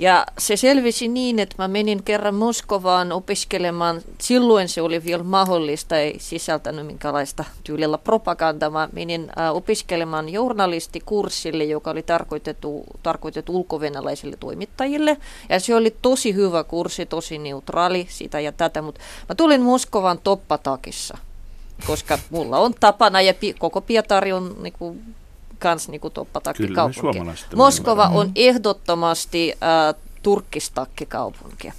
[0.00, 4.02] Ja se selvisi niin, että mä menin kerran Moskovaan opiskelemaan.
[4.18, 8.70] Silloin se oli vielä mahdollista, ei sisältänyt minkälaista tyylillä propagandaa.
[8.70, 15.16] Mä menin äh, opiskelemaan journalistikurssille, joka oli tarkoitettu, tarkoitettu ulkovenäläisille toimittajille.
[15.48, 20.18] Ja se oli tosi hyvä kurssi, tosi neutraali sitä ja tätä, mutta mä tulin Moskovan
[20.18, 21.18] toppatakissa
[21.86, 24.96] koska mulla on tapana ja pi- koko Pietari on niinku
[25.60, 27.20] kans niinku toppatakkikaupunki.
[27.56, 31.72] Moskova on ehdottomasti äh, turkkistakkikaupunki.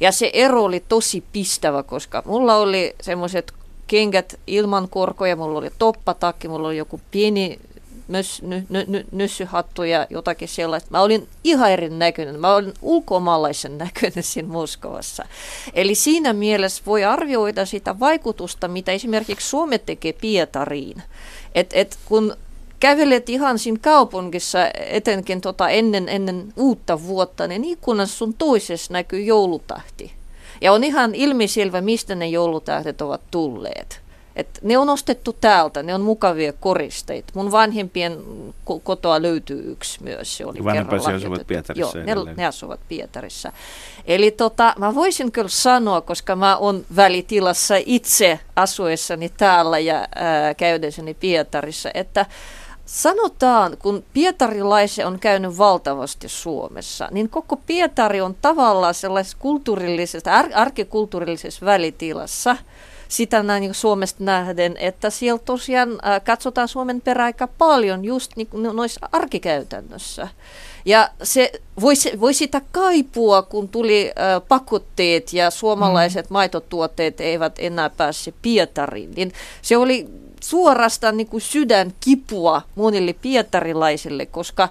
[0.00, 3.52] Ja se ero oli tosi pistävä, koska mulla oli semmoiset
[3.86, 7.58] kengät ilman korkoja, mulla oli toppatakki, mulla oli joku pieni
[8.08, 10.88] mös, ny, ny, ny, nyssyhattu ja jotakin sellaista.
[10.90, 12.40] Mä olin ihan erinäköinen.
[12.40, 15.24] Mä olin ulkomaalaisen näköinen siinä Moskovassa.
[15.74, 21.02] Eli siinä mielessä voi arvioida sitä vaikutusta, mitä esimerkiksi Suomi tekee Pietariin.
[21.54, 22.36] Et, et kun
[22.84, 29.20] kävelet ihan siinä kaupungissa, etenkin tota ennen, ennen uutta vuotta, niin ikkunassa sun toisessa näkyy
[29.20, 30.12] joulutahti.
[30.60, 34.00] Ja on ihan ilmiselvä, mistä ne joulutähdet ovat tulleet.
[34.36, 37.32] Et ne on ostettu täältä, ne on mukavia koristeita.
[37.34, 38.18] Mun vanhempien
[38.82, 40.36] kotoa löytyy yksi myös.
[40.36, 43.52] Se oli Vanhempasi asuvat Pietarissa Joo, ne, ne asuvat Pietarissa.
[44.04, 50.54] Eli tota, mä voisin kyllä sanoa, koska mä oon välitilassa itse asuessani täällä ja ää,
[50.54, 52.26] käydessäni Pietarissa, että
[52.86, 60.50] Sanotaan, kun pietarilaisia on käynyt valtavasti Suomessa, niin koko Pietari on tavallaan sellaisessa kulttuurillisessa, ar-
[60.54, 62.56] arkikulttuurillisessa välitilassa–
[63.08, 68.36] sitä näin niin Suomesta nähden, että siellä tosiaan äh, katsotaan Suomen perä aika paljon just
[68.36, 70.28] niin noissa arkikäytännössä.
[70.84, 76.32] Ja se voi, voi sitä kaipua, kun tuli äh, pakotteet ja suomalaiset mm.
[76.32, 80.06] maitotuotteet eivät enää pääse Pietariin, niin se oli
[80.44, 84.68] suorastaan niin kuin sydän kipua monille pietarilaisille, koska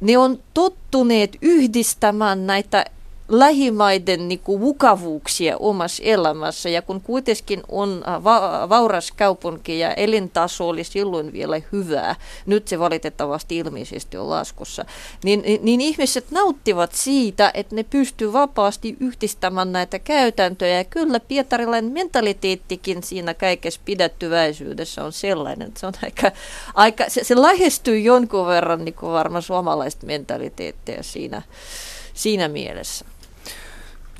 [0.00, 2.84] ne on tottuneet yhdistämään näitä
[3.28, 6.68] lähimaiden niin kuin, mukavuuksia omassa elämässä.
[6.68, 12.68] Ja kun kuitenkin on äh, va- vauras kaupunki ja elintaso oli silloin vielä hyvää, nyt
[12.68, 14.84] se valitettavasti ilmeisesti on laskussa,
[15.24, 20.76] niin, niin ihmiset nauttivat siitä, että ne pystyy vapaasti yhdistämään näitä käytäntöjä.
[20.76, 26.30] Ja kyllä pietarilainen mentaliteettikin siinä kaikessa pidettyväisyydessä on sellainen, että se on aika,
[26.74, 31.42] aika se, se lähestyy jonkun verran niin kuin varmaan suomalaista mentaliteettia siinä,
[32.14, 33.04] siinä mielessä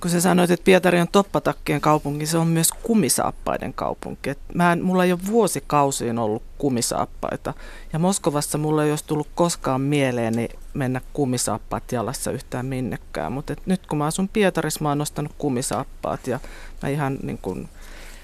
[0.01, 4.31] kun sä sanoit, että Pietari on toppatakkien kaupunki, se on myös kumisaappaiden kaupunki.
[4.31, 7.55] Et mä en, mulla ei ole vuosikausiin ollut kumisaappaita.
[7.93, 13.33] Ja Moskovassa mulla ei olisi tullut koskaan mieleeni mennä kumisaappaat jalassa yhtään minnekään.
[13.33, 16.41] Mutta nyt kun mä asun Pietarissa, mä oon nostanut kumisaappaat ja
[16.83, 17.69] mä ihan niin kun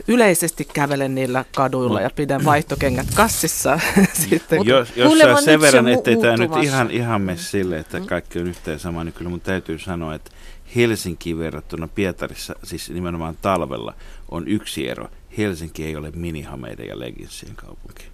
[0.08, 3.80] yleisesti kävelen niillä kaduilla ja pidän vaihtokengät kassissa.
[4.12, 4.66] Sitten.
[4.66, 8.46] Jos, jos saa sen verran, ettei tämä nyt ihan, ihan mene sille, että kaikki on
[8.46, 10.30] yhteen sama, niin kyllä mun täytyy sanoa, että
[10.76, 13.94] Helsinkiin verrattuna Pietarissa, siis nimenomaan talvella,
[14.28, 15.08] on yksi ero.
[15.38, 18.12] Helsinki ei ole minihameiden ja legginsien kaupunki.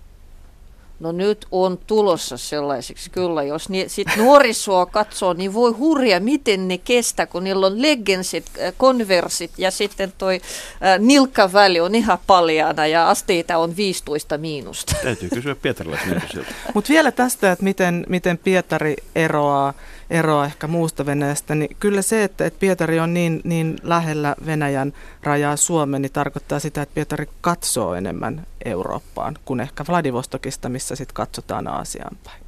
[1.01, 6.69] No nyt on tulossa sellaisiksi kyllä, jos ni, sit nuorisoa katsoo, niin voi hurja, miten
[6.69, 12.19] ne kestää, kun niillä on leggensit, äh, konversit ja sitten toi äh, nilkkaväli on ihan
[12.27, 14.95] paljaana ja asteita on 15 miinusta.
[15.03, 16.23] Täytyy kysyä pietarilaisen
[16.75, 19.75] Mutta vielä tästä, että miten, miten Pietari eroaa
[20.11, 24.93] eroa ehkä muusta Venäjästä, niin kyllä se, että, että Pietari on niin, niin lähellä Venäjän
[25.23, 31.15] rajaa Suomeen, niin tarkoittaa sitä, että Pietari katsoo enemmän Eurooppaan kuin ehkä Vladivostokista, missä sitten
[31.15, 32.43] katsotaan Aasiaan päin.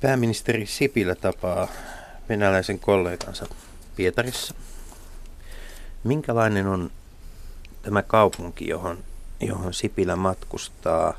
[0.00, 1.68] Pääministeri Sipilä tapaa
[2.28, 3.46] venäläisen kollegansa
[3.96, 4.54] Pietarissa–
[6.04, 6.90] Minkälainen on
[7.82, 8.98] tämä kaupunki, johon,
[9.40, 11.14] johon Sipilä matkustaa?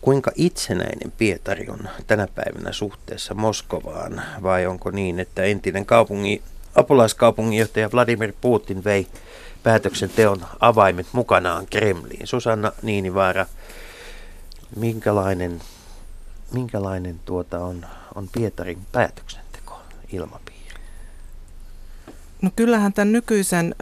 [0.00, 4.22] Kuinka itsenäinen Pietari on tänä päivänä suhteessa Moskovaan?
[4.42, 6.42] Vai onko niin, että entinen kaupungi,
[6.74, 9.06] apulaiskaupunginjohtaja Vladimir Putin vei
[9.62, 12.26] päätöksenteon avaimet mukanaan Kremliin?
[12.26, 13.46] Susanna Niinivaara,
[14.76, 15.60] minkälainen,
[16.52, 19.80] minkälainen tuota on, on Pietarin päätöksenteko
[20.12, 20.43] ilmapiiri?
[22.44, 23.74] No kyllähän tämän nykyisen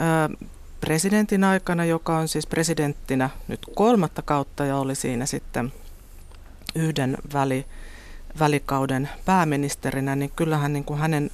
[0.81, 5.73] presidentin aikana, joka on siis presidenttinä nyt kolmatta kautta ja oli siinä sitten
[6.75, 7.67] yhden väli,
[8.39, 11.31] välikauden pääministerinä, niin kyllähän niin kuin hänen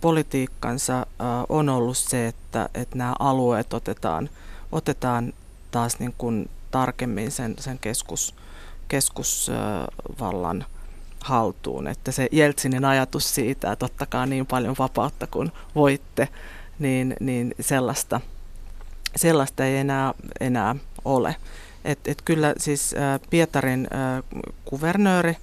[0.00, 1.06] politiikkansa
[1.48, 4.30] on ollut se, että, että nämä alueet otetaan,
[4.72, 5.32] otetaan
[5.70, 8.34] taas niin kuin tarkemmin sen, sen keskus,
[8.88, 10.64] keskusvallan
[11.24, 11.86] haltuun.
[11.88, 16.28] Että se Jeltsinin ajatus siitä, että ottakaa niin paljon vapautta kuin voitte,
[16.78, 18.20] niin, niin sellaista,
[19.16, 21.36] sellaista ei enää, enää ole.
[21.84, 22.94] Et, et kyllä siis
[23.30, 23.88] Pietarin
[24.64, 25.36] kuvernööri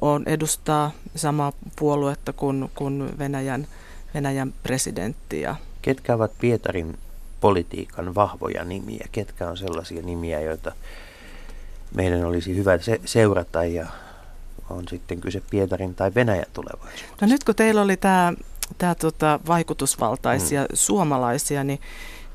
[0.00, 3.66] on, edustaa samaa puoluetta kuin, kuin Venäjän,
[4.14, 5.40] Venäjän presidentti.
[5.40, 6.98] Ja Ketkä ovat Pietarin
[7.40, 9.06] politiikan vahvoja nimiä?
[9.12, 10.72] Ketkä on sellaisia nimiä, joita
[11.94, 13.86] meidän olisi hyvä se- seurata ja
[14.70, 17.16] on sitten kyse Pietarin tai Venäjän tulevaisuudesta.
[17.20, 18.32] No nyt kun teillä oli tämä
[18.78, 20.68] tää tota vaikutusvaltaisia hmm.
[20.74, 21.80] suomalaisia, niin,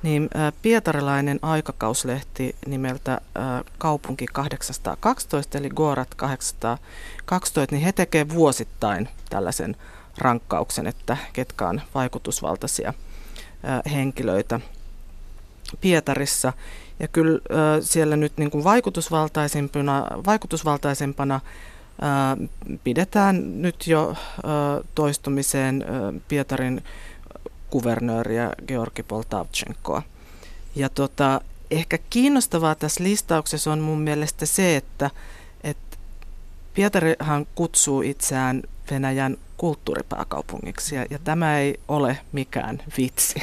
[0.03, 0.29] niin
[0.61, 3.21] pietarilainen aikakauslehti nimeltä
[3.77, 9.75] Kaupunki 812, eli Gorat 812, niin he tekevät vuosittain tällaisen
[10.17, 12.93] rankkauksen, että ketkä on vaikutusvaltaisia
[13.91, 14.59] henkilöitä
[15.81, 16.53] Pietarissa.
[16.99, 17.39] Ja kyllä
[17.81, 21.39] siellä nyt niin kuin vaikutusvaltaisimpana, vaikutusvaltaisempana
[22.83, 24.15] pidetään nyt jo
[24.95, 25.85] toistumiseen
[26.27, 26.83] Pietarin
[27.69, 30.01] kuvernööriä Georgi Poltavchenkoa.
[30.75, 35.09] Ja tota, ehkä kiinnostavaa tässä listauksessa on mun mielestä se, että,
[35.63, 35.97] että
[36.73, 43.35] Pietarihan kutsuu itseään Venäjän kulttuuripääkaupungiksi ja, ja tämä ei ole mikään vitsi.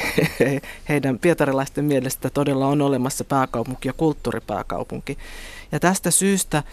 [0.89, 5.17] Heidän pietarilaisten mielestä todella on olemassa pääkaupunki ja kulttuuripääkaupunki.
[5.71, 6.63] Ja tästä syystä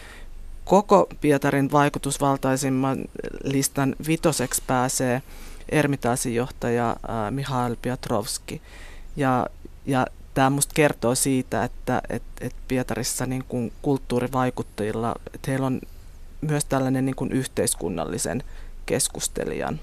[0.69, 3.05] koko Pietarin vaikutusvaltaisimman
[3.43, 5.21] listan vitoseksi pääsee
[5.69, 8.61] Ermitaasin johtaja äh, Mihail Piotrovski.
[9.15, 9.47] Ja,
[9.85, 15.81] ja tämä musta kertoo siitä, että et, et Pietarissa niin kuin kulttuurivaikuttajilla, että heillä on
[16.41, 18.43] myös tällainen niin kuin yhteiskunnallisen
[18.85, 19.79] keskustelijan,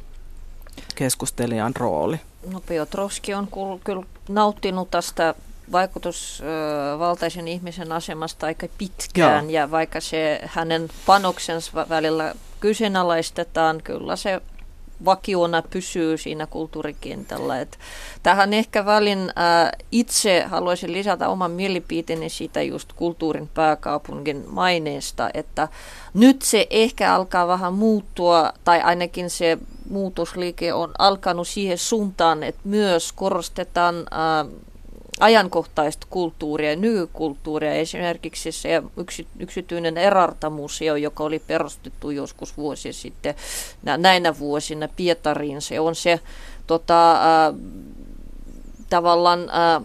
[0.95, 2.21] keskustelijan rooli.
[2.53, 3.49] No Piotrovski on
[3.85, 5.35] kyllä nauttinut tästä
[5.73, 9.61] vaikutusvaltaisen ihmisen asemasta aika pitkään Joo.
[9.61, 14.41] ja vaikka se hänen panoksensa välillä kyseenalaistetaan, kyllä se
[15.05, 17.61] vakiona pysyy siinä kulttuurikentällä.
[17.61, 17.79] Et
[18.23, 25.69] tähän ehkä välin äh, itse haluaisin lisätä oman mielipiteeni siitä just kulttuurin pääkaupungin maineesta, että
[26.15, 29.59] nyt se ehkä alkaa vähän muuttua, tai ainakin se
[29.91, 34.53] muutosliike on alkanut siihen suuntaan, että myös korostetaan äh,
[35.21, 37.75] ajankohtaista kulttuuria nykykulttuuria.
[37.75, 43.35] Esimerkiksi se yksi, yksityinen Erarta-museo, joka oli perustettu joskus vuosi sitten
[43.83, 46.21] näinä vuosina Pietariin, se on se
[46.67, 47.21] tota,
[48.91, 49.41] tavallaan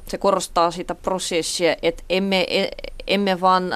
[0.08, 2.70] se korostaa sitä prosessia, että emme, e,
[3.08, 3.72] emme vaan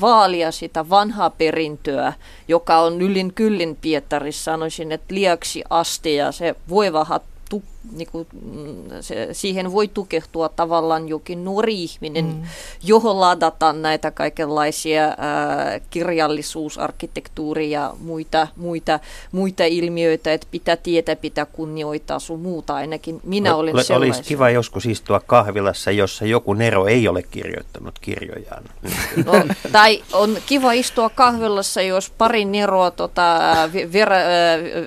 [0.00, 2.12] vaalia sitä vanhaa perintöä,
[2.48, 8.08] joka on yllin kyllin Pietarissa, sanoisin, että liaksi asti ja se voi vähän tu, niin
[8.12, 12.42] kuin, mm, se, siihen voi tukehtua tavallaan jokin nuori ihminen, mm.
[12.84, 19.00] johon ladataan näitä kaikenlaisia ää, kirjallisuusarkkitehtuuria ja muita, muita,
[19.32, 22.74] muita ilmiöitä, että pitää tietää, pitää kunnioittaa sun muuta.
[22.74, 24.14] Ainakin minä olen Ol, sellaisen.
[24.16, 28.64] Olisi kiva joskus istua kahvilassa, jossa joku Nero ei ole kirjoittanut kirjojaan.
[29.26, 29.32] No,
[29.72, 33.40] tai on kiva istua kahvilassa, jos pari Neroa tota,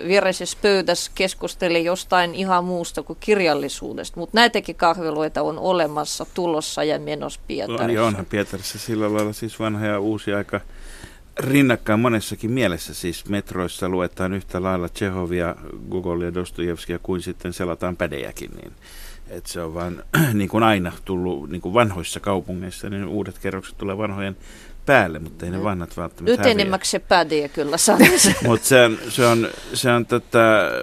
[0.07, 6.99] viereisessä pöydässä keskusteli jostain ihan muusta kuin kirjallisuudesta, mutta näitäkin kahviloita on olemassa tulossa ja
[6.99, 7.83] menossa Pietarissa.
[7.83, 10.61] On, ja onhan Pietarissa sillä lailla siis vanha ja uusi aika
[11.39, 12.93] rinnakkain monessakin mielessä.
[12.93, 15.55] Siis metroissa luetaan yhtä lailla Tsehovia,
[15.89, 18.51] Gogolia, Dostojevskia kuin sitten selataan pädejäkin.
[18.51, 18.71] Niin
[19.29, 23.77] että se on vaan niin kuin aina tullut niin kuin vanhoissa kaupungeissa, niin uudet kerrokset
[23.77, 24.37] tulee vanhojen
[24.85, 28.35] päälle, mutta ei ne vanhat välttämättä Nyt enemmäksi se pädee kyllä sanoisi.
[28.47, 30.39] mutta se on, se on, se on tota,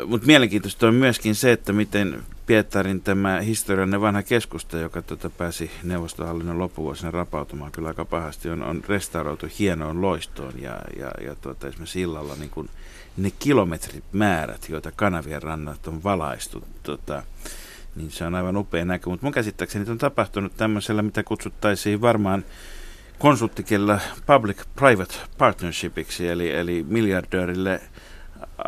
[0.07, 5.71] mut mielenkiintoista on myöskin se, että miten Pietarin tämä historiallinen vanha keskusta, joka tota pääsi
[5.83, 11.69] neuvostohallinnon loppuvuosina rapautumaan kyllä aika pahasti, on, on restauroitu hienoon loistoon ja, ja, ja tuota,
[11.69, 12.69] esimerkiksi illalla niin kun
[13.17, 17.23] ne kilometrimäärät, joita kanavien rannat on valaistu, tota,
[17.97, 19.11] niin se on aivan upea näkö.
[19.11, 22.45] Mutta mun käsittääkseni on tapahtunut tämmöisellä, mitä kutsuttaisiin varmaan
[23.23, 27.81] konsulttikellä public-private partnershipiksi, eli, eli miljardöörille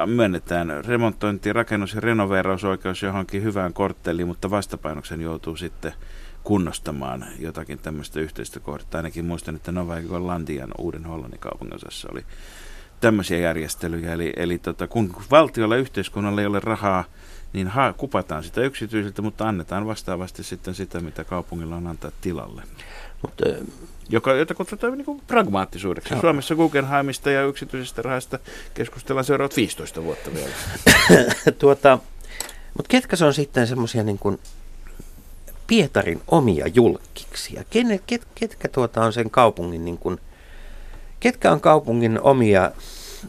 [0.06, 5.92] myönnetään remontointi, rakennus- ja renoveerausoikeus johonkin hyvään kortteliin, mutta vastapainoksen joutuu sitten
[6.44, 8.98] kunnostamaan jotakin tämmöistä yhteistä kohdetta.
[8.98, 12.24] Ainakin muistan, että Nova Landian uuden Hollannin kaupunginosassa oli
[13.00, 14.12] tämmöisiä järjestelyjä.
[14.12, 17.04] Eli, eli tota, kun valtiolla ja yhteiskunnalla ei ole rahaa,
[17.54, 22.62] niin ha, kupataan sitä yksityisiltä, mutta annetaan vastaavasti sitten sitä, mitä kaupungilla on antaa tilalle.
[23.22, 23.44] Mutta
[24.08, 26.14] joka, jota kutsutaan niin kuin pragmaattisuudeksi.
[26.14, 26.20] Joo.
[26.20, 28.38] Suomessa Guggenheimista ja yksityisestä rahasta
[28.74, 30.54] keskustellaan seuraavat 15 vuotta vielä.
[31.58, 31.98] tuota,
[32.76, 34.38] mutta ketkä se on sitten semmoisia niin kuin
[35.66, 37.64] Pietarin omia julkkiksia?
[37.70, 40.20] Ken, ket, ketkä tuota on sen kaupungin, niin kuin,
[41.20, 42.70] ketkä on kaupungin omia,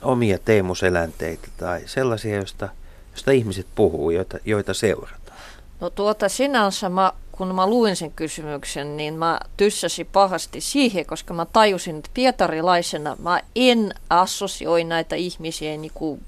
[0.02, 2.70] omia teemuselänteitä tai sellaisia, joista,
[3.16, 5.38] joista ihmiset puhuu, joita, joita seurataan?
[5.82, 11.34] No tuota sinänsä mä kun mä luin sen kysymyksen, niin mä tyssäsin pahasti siihen, koska
[11.34, 16.22] mä tajusin, että pietarilaisena mä en assosioi näitä ihmisiä niin kuin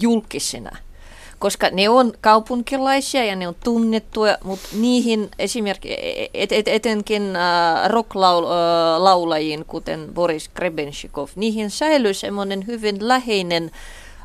[0.00, 0.76] julkisina.
[1.38, 5.98] Koska ne on kaupunkilaisia ja ne on tunnettuja, mutta niihin esimerkiksi
[6.34, 13.70] et, et, etenkin äh, rocklaulajiin, äh, kuten Boris Krebenshikov, niihin säilyy semmoinen hyvin läheinen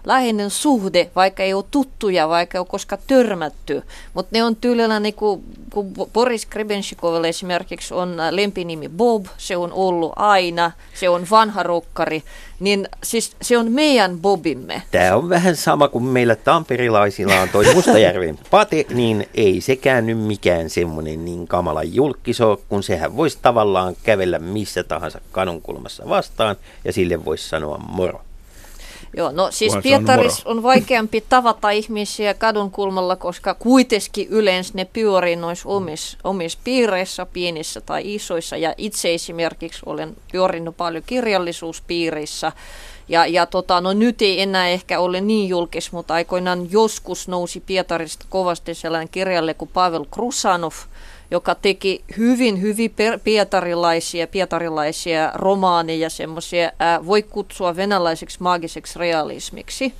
[0.09, 3.83] läheinen suhde, vaikka ei ole tuttuja, vaikka ei ole koskaan törmätty.
[4.13, 5.43] Mutta ne on tyylillä, niin kuin,
[5.73, 12.23] kun Boris Krebensikovilla esimerkiksi on lempinimi Bob, se on ollut aina, se on vanha rokkari,
[12.59, 14.81] niin siis se on meidän Bobimme.
[14.91, 20.19] Tämä on vähän sama kuin meillä tamperilaisilla on toi Mustajärven Pate, niin ei sekään nyt
[20.19, 26.93] mikään semmoinen niin kamala julkiso, kun sehän voisi tavallaan kävellä missä tahansa kanunkulmassa vastaan ja
[26.93, 28.21] sille voisi sanoa moro.
[29.17, 34.85] Joo, no siis Pietaris on, on vaikeampi tavata ihmisiä kadun kulmalla, koska kuitenkin yleensä ne
[34.85, 38.57] pyörii noissa omissa, omissa piireissä, pienissä tai isoissa.
[38.57, 42.51] Ja itse esimerkiksi olen pyörinyt paljon kirjallisuuspiirissä.
[43.07, 47.59] Ja, ja tota, no nyt ei enää ehkä ole niin julkis, mutta aikoinaan joskus nousi
[47.59, 50.73] Pietarista kovasti sellainen kirjalle kuin Pavel Krusanov,
[51.31, 56.71] joka teki hyvin, hyvin pietarilaisia, pietarilaisia romaaneja, semmoisia,
[57.05, 59.93] voi kutsua venäläiseksi maagiseksi realismiksi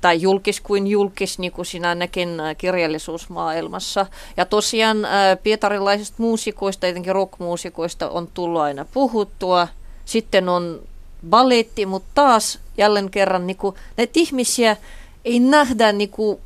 [0.00, 4.06] tai julkis kuin julkis, niin kuin sinänäkin kirjallisuusmaailmassa.
[4.36, 4.96] Ja tosiaan
[5.42, 9.68] pietarilaisista muusikoista, etenkin rockmuusikoista, on tullut aina puhuttua.
[10.04, 10.80] Sitten on
[11.30, 14.76] balletti, mutta taas jälleen kerran niin kuin, näitä ihmisiä
[15.24, 16.38] ei nähdä niin kuin,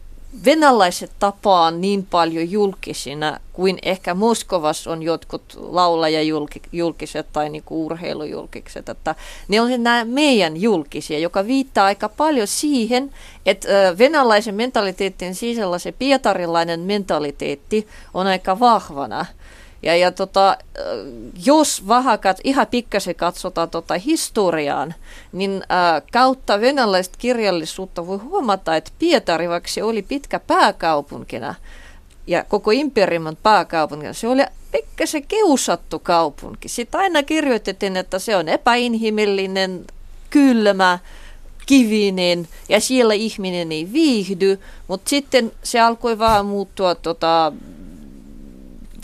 [0.44, 8.88] venäläiset tapaa niin paljon julkisina kuin ehkä Moskovassa on jotkut laulajajulkiset tai niinku urheilujulkiset.
[8.88, 9.14] Että
[9.48, 13.10] ne on nämä meidän julkisia, joka viittaa aika paljon siihen,
[13.46, 13.68] että
[13.98, 19.26] venäläisen mentaliteetin sisällä se pietarilainen mentaliteetti on aika vahvana.
[19.82, 20.56] Ja, ja tota,
[21.44, 24.94] jos vahakat ihan pikkasen katsotaan tota historiaan,
[25.32, 31.54] niin ää, kautta venäläistä kirjallisuutta voi huomata, että Pietari, vaikka se oli pitkä pääkaupunkina
[32.26, 36.68] ja koko imperiumin pääkaupunkina, se oli pikkasen keusattu kaupunki.
[36.68, 39.84] Sitten aina kirjoitettiin, että se on epäinhimillinen,
[40.30, 40.98] kylmä,
[41.66, 47.52] kivinen ja siellä ihminen ei viihdy, mutta sitten se alkoi vaan muuttua tota,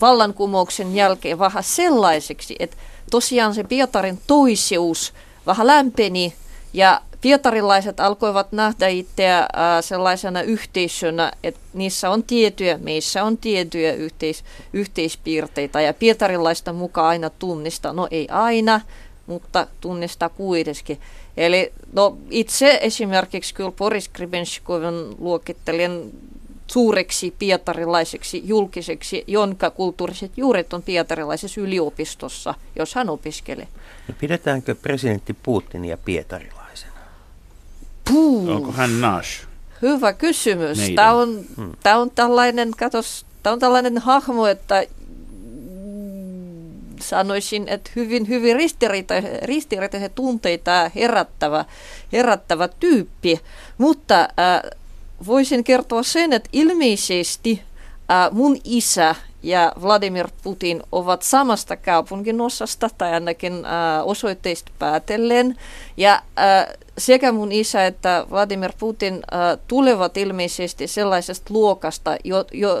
[0.03, 2.77] vallankumouksen jälkeen vähän sellaiseksi, että
[3.11, 5.13] tosiaan se Pietarin toiseus
[5.47, 6.33] vähän lämpeni
[6.73, 9.47] ja pietarilaiset alkoivat nähdä itseä
[9.81, 14.43] sellaisena yhteisönä, että niissä on tiettyjä, meissä on tiettyjä yhteis,
[14.73, 18.81] yhteispiirteitä ja pietarilaista mukaan aina tunnistaa, no ei aina,
[19.27, 20.99] mutta tunnistaa kuitenkin.
[21.37, 26.19] Eli no, itse esimerkiksi kyllä Boris Gribenshkovin luokittelin
[26.67, 33.67] suureksi pietarilaiseksi julkiseksi, jonka kulttuuriset juuret on pietarilaisessa yliopistossa, jos hän opiskelee.
[34.07, 36.93] No pidetäänkö presidentti Putinia pietarilaisena?
[38.11, 38.49] Puh.
[38.49, 39.47] Onko hän Nash?
[39.81, 40.79] Hyvä kysymys.
[40.95, 41.71] Tämä on, hmm.
[41.83, 44.85] tämä on, tällainen, katos, tämä on tällainen hahmo, että
[47.01, 48.55] sanoisin, että hyvin, hyvin
[49.43, 51.65] ristiriitaisia tunteita herättävä,
[52.11, 53.39] herättävä tyyppi,
[53.77, 54.61] mutta äh,
[55.25, 57.61] voisin kertoa sen, että ilmeisesti
[58.31, 63.53] mun isä ja Vladimir Putin ovat samasta kaupungin osasta tai ainakin
[64.03, 65.57] osoitteista päätellen.
[65.97, 66.21] Ja
[66.97, 69.23] sekä mun isä että Vladimir Putin
[69.67, 72.77] tulevat ilmeisesti sellaisesta luokasta jo, jo, äh,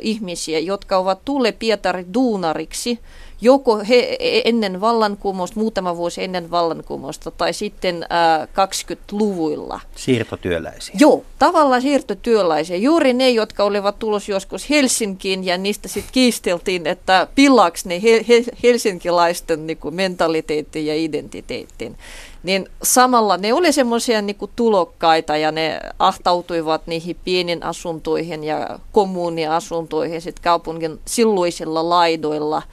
[0.00, 2.98] ihmisiä, jotka ovat tulleet Pietari duunariksi–
[3.40, 9.80] joko he ennen vallankumousta, muutama vuosi ennen vallankumousta tai sitten äh, 20-luvuilla.
[9.96, 10.94] Siirtotyöläisiä.
[10.98, 12.76] Joo, tavallaan siirtotyöläisiä.
[12.76, 18.24] Juuri ne, jotka olivat tulossa joskus Helsinkiin ja niistä sitten kiisteltiin, että pilaksi ne he,
[18.28, 21.96] he, helsinkilaisten niin kuin mentaliteetin ja identiteetin.
[22.42, 30.20] Niin samalla ne oli semmoisia niin tulokkaita ja ne ahtautuivat niihin pienin asuntoihin ja kommuuniasuntoihin
[30.20, 32.62] sitten kaupungin silloisilla laidoilla–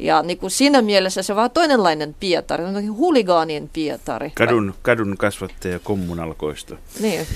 [0.00, 2.64] ja niin kuin siinä mielessä se on vähän toinenlainen Pietari,
[2.96, 4.30] huligaanien Pietari.
[4.34, 6.76] Kadun, kadun kasvattaja kommunalkoista.
[7.00, 7.26] Niin.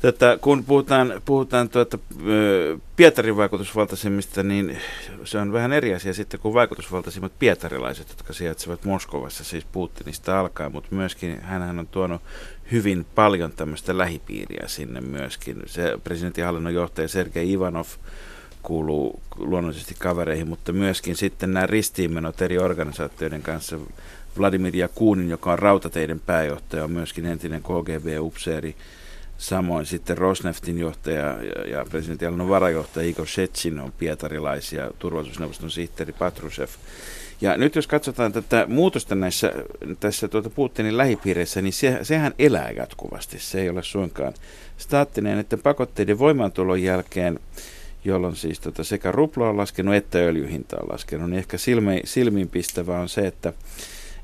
[0.00, 1.98] Tätä, kun puhutaan, puhutaan tuota,
[2.96, 4.78] Pietarin vaikutusvaltaisimmista, niin
[5.24, 10.70] se on vähän eri asia sitten kuin vaikutusvaltaisimmat pietarilaiset, jotka sijaitsevat Moskovassa, siis Putinista alkaa,
[10.70, 12.22] mutta myöskin hän on tuonut
[12.72, 15.62] hyvin paljon tämmöistä lähipiiriä sinne myöskin.
[15.66, 17.86] Se presidentinhallinnon johtaja Sergei Ivanov,
[18.64, 23.78] kuuluu luonnollisesti kavereihin, mutta myöskin sitten nämä ristiinmenot eri organisaatioiden kanssa.
[24.38, 28.76] Vladimir Jakunin, joka on rautateiden pääjohtaja, on myöskin entinen KGB-upseeri.
[29.38, 31.36] Samoin sitten Rosneftin johtaja
[31.70, 36.68] ja, presidentin Alannon varajohtaja Igor Shetsin on pietarilaisia, turvallisuusneuvoston sihteeri Patrushev.
[37.40, 39.52] Ja nyt jos katsotaan tätä muutosta näissä,
[40.00, 43.38] tässä tuota Putinin lähipiireissä, niin se, sehän elää jatkuvasti.
[43.38, 44.34] Se ei ole suinkaan
[44.78, 47.40] staattinen, että pakotteiden voimaantulon jälkeen
[48.04, 53.00] jolloin siis tota sekä rupla on laskenut että öljyhinta on laskenut, niin ehkä silmi, silmiinpistävää
[53.00, 53.52] on se, että,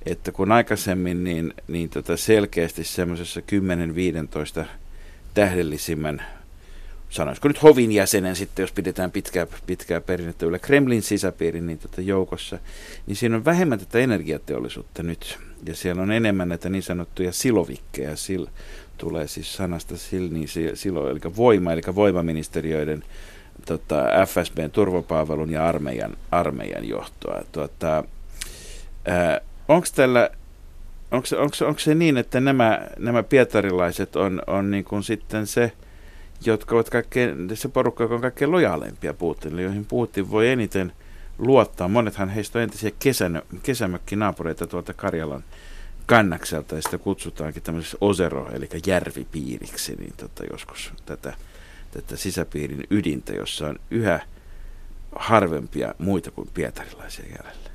[0.06, 3.40] että kun aikaisemmin niin, niin tota selkeästi semmoisessa
[4.62, 4.64] 10-15
[5.34, 6.22] tähdellisimmän
[7.10, 12.00] sanoisiko nyt hovin jäsenen sitten, jos pidetään pitkää, pitkää perinnettä yllä Kremlin sisäpiirin niin tota
[12.00, 12.58] joukossa,
[13.06, 15.38] niin siinä on vähemmän tätä energiateollisuutta nyt.
[15.66, 18.44] Ja siellä on enemmän näitä niin sanottuja silovikkeja, sil,
[18.98, 23.04] tulee siis sanasta sil, niin silo, eli voima, eli voimaministeriöiden
[23.66, 27.40] tota, FSBn turvapalvelun ja armeijan, armeijan johtoa.
[27.52, 28.04] Tuota,
[29.68, 30.30] onko tällä
[31.10, 35.72] onko, onko, onko se niin, että nämä, nämä pietarilaiset on, on niin kuin sitten se,
[36.44, 40.92] jotka ovat kaikkein, se porukka, joka on kaikkein lojaaleimpia Putinille, joihin Putin voi eniten
[41.38, 41.88] luottaa.
[41.88, 45.44] Monethan heistä on entisiä kesän, kesämökkinaapureita tuolta Karjalan,
[46.06, 51.34] kannakselta ja sitä kutsutaankin tämmöisessä osero, eli järvipiiriksi, niin tota, joskus tätä,
[51.90, 54.20] tätä sisäpiirin ydintä, jossa on yhä
[55.16, 57.70] harvempia muita kuin pietarilaisia jäljellä.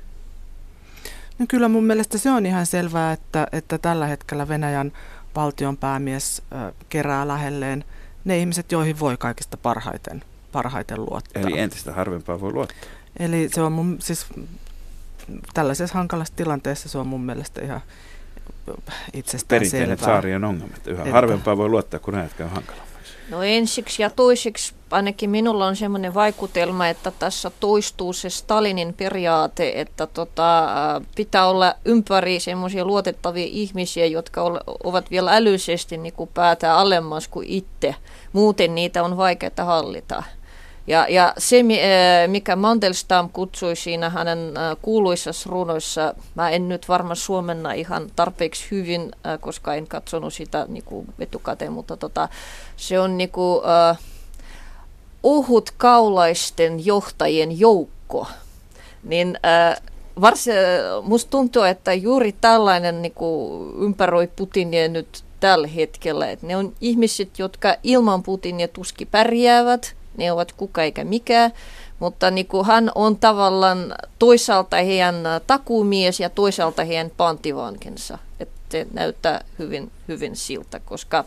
[1.38, 4.92] No kyllä mun mielestä se on ihan selvää, että, että tällä hetkellä Venäjän
[5.36, 6.42] valtion päämies
[6.88, 7.84] kerää lähelleen
[8.24, 11.42] ne ihmiset, joihin voi kaikista parhaiten, parhaiten luottaa.
[11.42, 12.88] Eli entistä harvempaa voi luottaa.
[13.18, 14.26] Eli se on mun, siis
[15.54, 17.80] tällaisessa hankalassa tilanteessa se on mun mielestä ihan
[19.12, 22.85] itsestään Perinteinen saarien ongelma, että yhä Että- harvempaa voi luottaa, kun ajat käy hankalammaksi.
[23.30, 29.72] No ensiksi ja toiseksi ainakin minulla on semmoinen vaikutelma, että tässä toistuu se Stalinin periaate,
[29.80, 36.12] että tota, ää, pitää olla ympäri semmoisia luotettavia ihmisiä, jotka ole, ovat vielä älyisesti niin
[36.12, 37.94] kuin päätä alemmas kuin itse.
[38.32, 40.22] Muuten niitä on vaikeaa hallita.
[40.86, 46.88] Ja, ja se, ää, mikä Mandelstam kutsui siinä hänen ää, kuuluisissa runoissa, mä en nyt
[46.88, 52.28] varmaan suomenna ihan tarpeeksi hyvin, ää, koska en katsonut sitä niin kuin etukäteen, mutta tota,
[52.76, 53.96] se on niin kuin, ää,
[55.22, 58.26] ohut kaulaisten johtajien joukko.
[59.02, 59.76] Niin ää,
[60.20, 60.54] varsin,
[61.02, 66.30] musta tuntuu, että juuri tällainen niin kuin ympäröi Putinia nyt tällä hetkellä.
[66.30, 71.52] Että ne on ihmiset, jotka ilman Putinia tuski pärjäävät, ne ovat kuka eikä mikään,
[71.98, 75.14] mutta niin kuin hän on tavallaan toisaalta heidän
[75.46, 78.18] takuumies ja toisaalta heidän panttivankensa.
[78.40, 81.24] Että näyttää hyvin, hyvin siltä, koska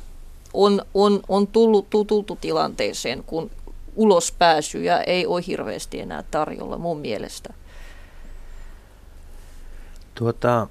[0.54, 3.52] on, on, on tullut, tultu tilanteeseen, kun
[3.96, 7.54] ulospääsyjä ei ole hirveästi enää tarjolla mun mielestä.
[10.16, 10.68] Tuota,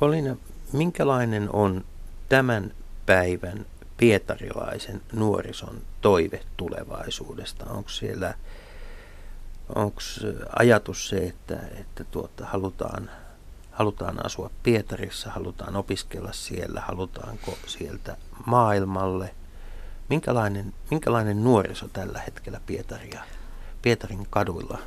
[0.00, 0.36] Polina,
[0.72, 1.84] minkälainen on
[2.28, 2.74] tämän
[3.06, 3.66] päivän
[3.98, 7.64] pietarilaisen nuorison toive tulevaisuudesta?
[7.64, 8.34] Onko siellä
[9.74, 10.00] onko
[10.58, 13.10] ajatus se, että, että tuota, halutaan,
[13.72, 19.34] halutaan asua Pietarissa, halutaan opiskella siellä, halutaanko sieltä maailmalle?
[20.08, 23.22] Minkälainen, minkälainen nuoriso tällä hetkellä Pietaria,
[23.82, 24.78] Pietarin kaduilla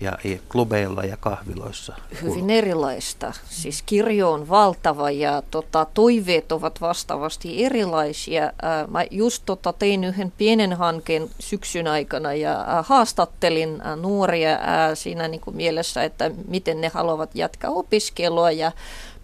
[0.00, 1.96] ja klubeilla ja kahviloissa?
[2.22, 3.32] Hyvin erilaista.
[3.50, 8.52] Siis kirjo on valtava ja tota, toiveet ovat vastaavasti erilaisia.
[8.62, 14.58] Ää, mä just tota, tein yhden pienen hankkeen syksyn aikana ja ää, haastattelin ää, nuoria
[14.60, 18.72] ää, siinä niin kuin mielessä, että miten ne haluavat jatkaa opiskelua ja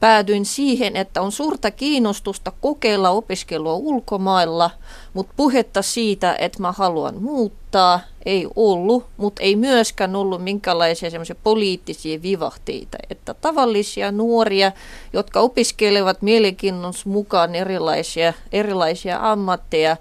[0.00, 4.70] päädyin siihen, että on suurta kiinnostusta kokeilla opiskelua ulkomailla,
[5.14, 11.36] mutta puhetta siitä, että mä haluan muuttaa, ei ollut, mutta ei myöskään ollut minkälaisia semmoisia
[11.42, 14.72] poliittisia vivahteita, että tavallisia nuoria,
[15.12, 19.96] jotka opiskelevat mielenkiinnossa mukaan erilaisia, erilaisia ammatteja.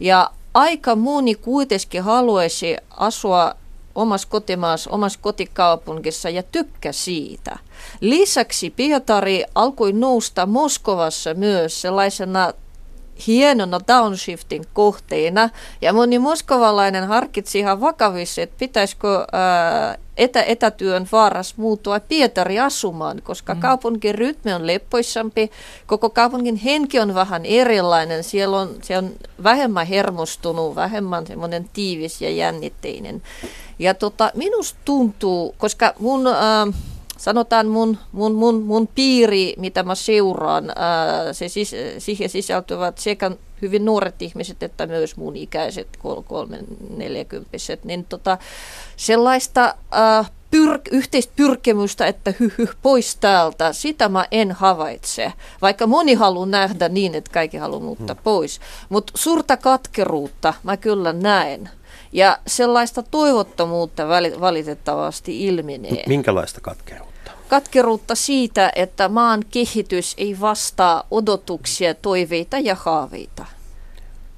[0.00, 3.54] Ja aika moni kuitenkin haluaisi asua
[3.98, 7.58] omassa kotimaassa, omassa kotikaupungissa ja tykkä siitä.
[8.00, 12.52] Lisäksi Pietari alkoi nousta Moskovassa myös sellaisena
[13.26, 15.50] hienona downshiftin kohteena.
[15.80, 23.22] Ja moni moskovalainen harkitsi ihan vakavissa, että pitäisikö ää, etä, etätyön vaaras muuttua Pietari asumaan,
[23.22, 23.60] koska mm.
[23.60, 25.50] kaupungin rytmi on leppoisampi,
[25.86, 29.10] koko kaupungin henki on vähän erilainen, siellä on, se on
[29.42, 33.22] vähemmän hermostunut, vähemmän semmoinen tiivis ja jännitteinen.
[33.78, 36.26] Ja tota, minusta tuntuu, koska mun...
[36.26, 36.66] Ää,
[37.18, 43.30] sanotaan mun, mun, mun, mun piiri, mitä mä seuraan, ää, se sis, siihen sisältyvät sekä
[43.62, 46.64] hyvin nuoret ihmiset että myös mun ikäiset, kol, kolmen,
[46.96, 48.38] neljäkymppiset, niin tota,
[48.96, 55.32] sellaista ää, pyr, yhteistä pyrkimystä, että hy, hy, pois täältä, sitä mä en havaitse.
[55.62, 58.22] Vaikka moni haluaa nähdä niin, että kaikki haluaa muuttaa hmm.
[58.22, 58.60] pois.
[58.88, 61.70] Mutta suurta katkeruutta mä kyllä näen.
[62.12, 64.08] Ja sellaista toivottomuutta
[64.40, 66.04] valitettavasti ilmenee.
[66.06, 67.30] Minkälaista katkeruutta?
[67.48, 73.44] Katkeruutta siitä, että maan kehitys ei vastaa odotuksia, toiveita ja haaveita.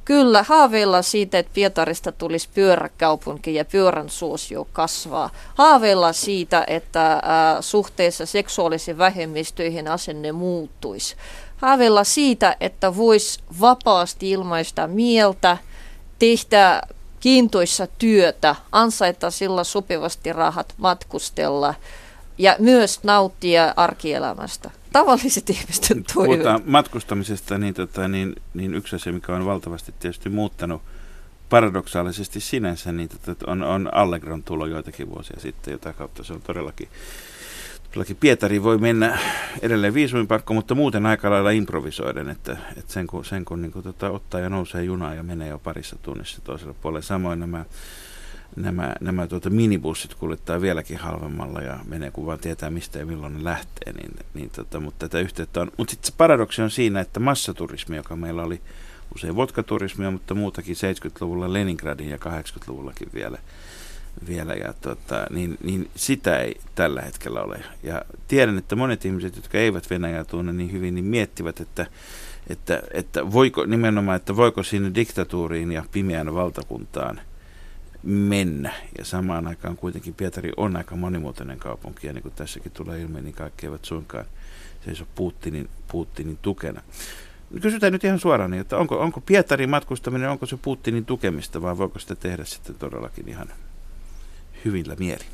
[0.05, 5.31] Kyllä, haaveilla siitä, että Pietarista tulisi pyöräkaupunki ja pyörän suosio kasvaa.
[5.55, 7.21] Haaveilla siitä, että äh,
[7.61, 11.17] suhteessa seksuaalisiin vähemmistöihin asenne muuttuisi.
[11.57, 15.57] Haaveilla siitä, että voisi vapaasti ilmaista mieltä,
[16.19, 16.83] tehdä
[17.21, 21.75] kiintoissa työtä, ansaita sillä sopivasti rahat, matkustella
[22.39, 24.71] ja myös nauttia arkielämästä.
[24.93, 26.39] Tavalliset ihmisten toiveet.
[26.39, 30.83] Puhutaan matkustamisesta, niin, tota, niin, niin yksi asia, mikä on valtavasti tietysti muuttanut
[31.51, 36.43] paradoksaalisesti sinänsä, niin tota, on, on Allegron tulo joitakin vuosia sitten, jota kautta se on
[36.43, 36.89] todellakin
[37.91, 39.19] Todellakin Pietari voi mennä
[39.63, 43.83] edelleen viisuminpakko, mutta muuten aika lailla improvisoiden, että, että sen kun, sen kun niin kuin,
[43.83, 47.03] tota, ottaa ja nousee junaan ja menee jo parissa tunnissa toiselle puolelle.
[47.03, 47.65] Samoin nämä
[48.57, 53.35] nämä, nämä tuota minibussit kuljettaa vieläkin halvemmalla ja menee kun vaan tietää mistä ja milloin
[53.35, 53.93] ne lähtee.
[53.93, 55.73] Niin, niin tota, mutta tätä yhteyttä on.
[55.77, 58.61] Mutta sitten se paradoksi on siinä, että massaturismi, joka meillä oli
[59.15, 63.39] usein vodkaturismia, mutta muutakin 70-luvulla Leningradin ja 80-luvullakin vielä,
[64.29, 67.65] vielä ja tota, niin, niin sitä ei tällä hetkellä ole.
[67.83, 71.87] Ja tiedän, että monet ihmiset, jotka eivät Venäjää tunne niin hyvin, niin miettivät, että,
[72.49, 77.21] että, että voiko nimenomaan, että voiko sinne diktatuuriin ja pimeään valtakuntaan
[78.03, 78.73] mennä.
[78.99, 83.21] Ja samaan aikaan kuitenkin Pietari on aika monimuotoinen kaupunki, ja niin kuin tässäkin tulee ilmi,
[83.21, 84.25] niin kaikki eivät suinkaan
[84.85, 86.83] seiso Putinin, Putinin tukena.
[87.63, 91.79] Kysytään nyt ihan suoraan, niin, että onko, onko Pietarin matkustaminen, onko se Putinin tukemista, vai
[91.79, 93.49] voiko sitä tehdä sitten todellakin ihan
[94.65, 95.25] hyvillä mieli?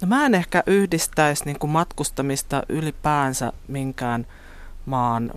[0.00, 4.26] No mä en ehkä yhdistäisi niin kuin matkustamista ylipäänsä minkään
[4.86, 5.30] maan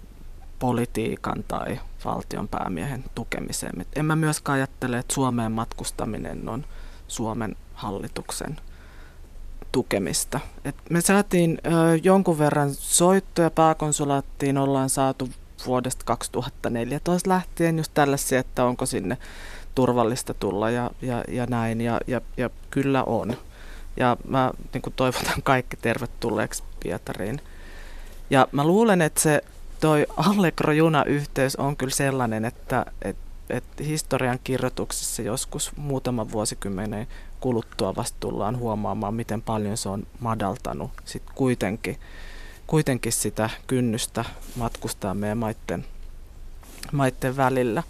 [0.59, 3.85] politiikan tai valtion päämiehen tukemiseen.
[3.95, 6.65] En mä myöskään ajattele, että Suomeen matkustaminen on
[7.07, 8.57] Suomen hallituksen
[9.71, 10.39] tukemista.
[10.65, 11.69] Et me saatiin ö,
[12.03, 15.29] jonkun verran soittoja pääkonsulaattiin, ollaan saatu
[15.65, 19.17] vuodesta 2014 lähtien just tällaisia, että onko sinne
[19.77, 23.37] turvallista tulla ja, ja, ja näin, ja, ja, ja kyllä on.
[23.97, 27.41] Ja mä niin toivotan kaikki tervetulleeksi Pietariin.
[28.29, 29.43] Ja mä luulen, että se
[29.79, 33.17] toi Allegro-junayhteys on kyllä sellainen, että et,
[33.49, 37.07] et historian kirjoituksessa joskus muutama vuosikymmenen
[37.39, 41.99] kuluttua vasta tullaan huomaamaan, miten paljon se on madaltanut sit kuitenkin,
[42.67, 44.25] kuitenkin sitä kynnystä
[44.55, 45.85] matkustaa meidän maitten,
[46.91, 47.83] maitten välillä.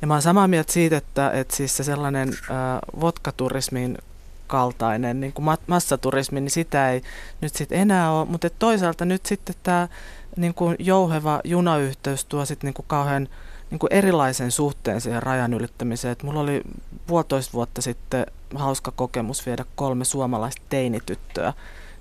[0.00, 2.56] Ja mä oon samaa mieltä siitä, että, että siis se sellainen äh,
[3.00, 3.98] vodkaturismin
[4.46, 7.02] kaltainen niin kuin massaturismi, niin sitä ei
[7.40, 8.26] nyt sitten enää ole.
[8.26, 9.88] Mutta toisaalta nyt sitten tämä
[10.36, 13.28] niin kuin jouheva junayhteys tuo sitten niin kuin kauhean
[13.70, 16.12] niin kuin erilaisen suhteen siihen rajan ylittämiseen.
[16.12, 16.62] Et mulla oli
[17.06, 21.52] puolitoista vuotta sitten hauska kokemus viedä kolme suomalaista teinityttöä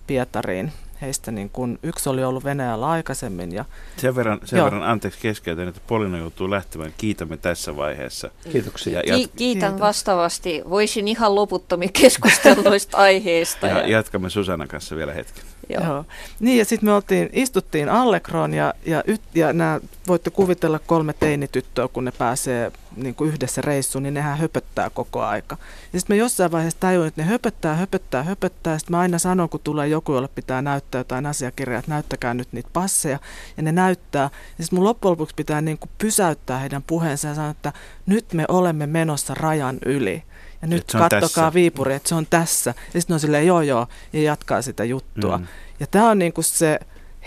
[0.08, 0.72] Pietariin
[1.02, 3.52] heistä niin kun, yksi oli ollut Venäjällä aikaisemmin.
[3.52, 3.66] Ja,
[3.98, 6.94] sen verran, sen verran anteeksi keskeytän, että Polina joutuu lähtemään.
[6.98, 8.30] Kiitämme tässä vaiheessa.
[8.52, 9.02] Kiitoksia.
[9.06, 9.88] Ja Ki- kiitän Kiitos.
[9.88, 10.62] vastaavasti.
[10.70, 13.68] Voisin ihan loputtomia keskustella noista aiheista.
[13.68, 15.44] Ja, ja jatkamme Susannan kanssa vielä hetken.
[15.70, 15.84] Joo.
[15.84, 16.06] Joo.
[16.40, 19.04] Niin ja sitten me oltiin, istuttiin Allegroon ja, ja,
[19.36, 24.38] ja nämä, voitte kuvitella kolme teinityttöä, kun ne pääsee niin kuin yhdessä reissuun, niin nehän
[24.38, 25.58] höpöttää koko aika.
[25.94, 28.78] Ja sitten mä jossain vaiheessa tajuin, että ne höpöttää, höpöttää, höpöttää.
[28.78, 32.48] Sitten mä aina sanon, kun tulee joku, jolle pitää näyttää jotain asiakirjaa, että näyttäkää nyt
[32.52, 33.20] niitä passeja.
[33.58, 34.30] Ja ne näyttää.
[34.58, 37.74] Ja sitten mun loppujen lopuksi pitää niin kuin pysäyttää heidän puheensa ja sanoa, että
[38.06, 40.24] nyt me olemme menossa rajan yli.
[40.62, 42.74] Ja nyt kattokaa Viipuri, että se on tässä.
[42.94, 45.38] Ja sitten on silleen, joo joo, ja jatkaa sitä juttua.
[45.38, 45.48] Mm.
[45.80, 46.80] Ja tämä on niin kuin se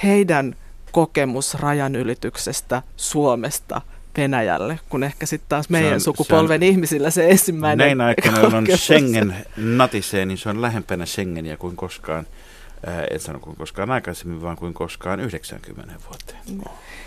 [0.03, 0.57] heidän
[0.93, 3.81] kokemus rajan ylityksestä Suomesta–
[4.16, 8.78] Venäjälle, kun ehkä sitten taas meidän on, sukupolven on, ihmisillä se ensimmäinen Näin aikana, jolloin
[8.78, 12.26] Schengen natisee, niin se on lähempänä Schengeniä kuin koskaan,
[12.86, 16.62] ää, en sano kuin koskaan aikaisemmin, vaan kuin koskaan 90 vuoteen.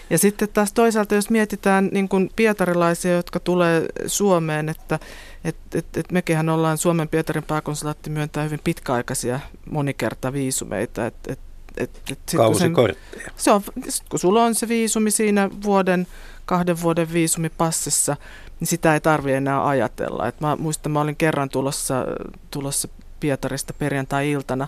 [0.09, 4.99] Ja sitten taas toisaalta, jos mietitään niin kuin pietarilaisia, jotka tulee Suomeen, että
[5.43, 9.39] et, et, et mekinhän ollaan Suomen Pietarin pääkonsulaatti myöntää hyvin pitkäaikaisia
[9.69, 11.05] monikerta viisumeita.
[11.05, 11.39] Et, et,
[11.77, 13.23] et, et sit, Kausikortteja.
[13.23, 13.61] Kun, se on,
[14.09, 16.07] kun sulla on se viisumi siinä vuoden
[16.51, 18.17] kahden vuoden viisumipassissa,
[18.59, 20.27] niin sitä ei tarvitse enää ajatella.
[20.27, 22.05] Et mä muistan, mä olin kerran tulossa,
[22.51, 22.87] tulossa
[23.19, 24.67] Pietarista perjantai-iltana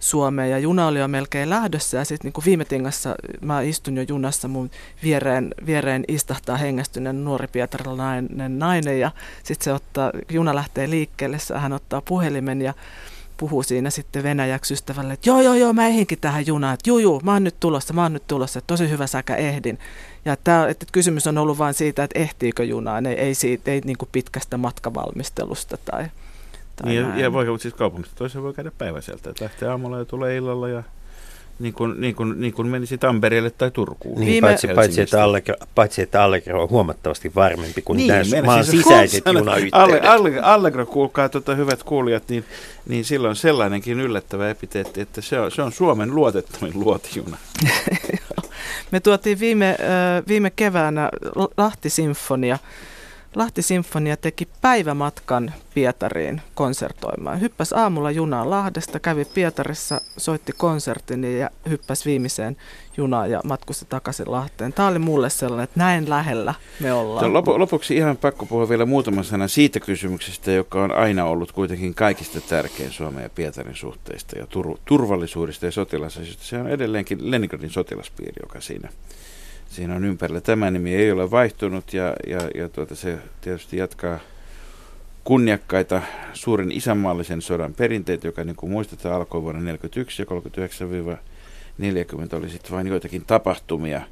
[0.00, 4.04] Suomeen ja juna oli jo melkein lähdössä ja sitten niin viime tingassa mä istun jo
[4.08, 4.70] junassa mun
[5.02, 9.10] viereen, viereen istahtaa hengästyneen nuori pietarilainen nainen ja
[9.42, 12.74] sitten se ottaa, juna lähtee liikkeelle, hän ottaa puhelimen ja
[13.36, 16.98] puhuu siinä sitten venäjäksi ystävälle, että joo joo joo mä ehinkin tähän junaan, että juu
[16.98, 19.78] juu mä oon nyt tulossa, mä oon nyt tulossa, että tosi hyvä säkä ehdin.
[20.24, 23.80] Ja tämä, että kysymys on ollut vain siitä, että ehtiikö junaan, ei, ei, siitä, ei
[23.84, 26.06] niin kuin pitkästä matkavalmistelusta tai,
[26.76, 27.20] tai niin, näin.
[27.20, 30.82] ja voi, siis kaupungista toiseen voi käydä päiväseltä, että lähtee aamulla ja tulee illalla ja
[31.58, 34.20] niin kuin, niin kuin, niin kuin menisi Tampereelle tai Turkuun.
[34.20, 34.48] Niin, Viime...
[34.48, 38.82] paitsi, paitsi, että Allegro, paitsi, että Allegro on huomattavasti varmempi kuin niin, nämä maan siis
[38.82, 40.04] sisäiset junayhteydet.
[40.04, 42.44] Allegro, Allegro, kuulkaa tuota, hyvät kuulijat, niin,
[42.88, 47.36] niin silloin sellainenkin yllättävä epiteetti, että se on, se on Suomen luotettavin luotijuna.
[48.92, 49.76] Me tuotiin viime,
[50.28, 51.10] viime keväänä
[51.56, 52.58] Lahti-sinfonia.
[53.34, 57.40] Lahti-sinfonia teki päivämatkan Pietariin konsertoimaan.
[57.40, 62.56] Hyppäs aamulla junaan Lahdesta, kävi Pietarissa, soitti konsertin ja hyppäs viimeiseen
[62.96, 64.72] junaan ja matkusti takaisin Lahteen.
[64.72, 67.32] Tämä oli mulle sellainen, että näin lähellä me ollaan.
[67.32, 71.94] Lop- lopuksi ihan pakko puhua vielä muutama sana siitä kysymyksestä, joka on aina ollut kuitenkin
[71.94, 76.44] kaikista tärkein Suomen ja Pietarin suhteista ja tur- turvallisuudesta ja sotilasasioista.
[76.44, 78.88] Se on edelleenkin Leningradin sotilaspiiri, joka siinä
[79.72, 80.40] siinä on ympärillä.
[80.40, 84.18] Tämä nimi ei ole vaihtunut ja, ja, ja tuota, se tietysti jatkaa
[85.24, 86.02] kunniakkaita
[86.32, 90.26] suuren isänmaallisen sodan perinteitä, joka niin kuin muistetaan alkoi vuonna 1941 ja
[92.34, 94.02] 39-40 oli sitten vain joitakin tapahtumia.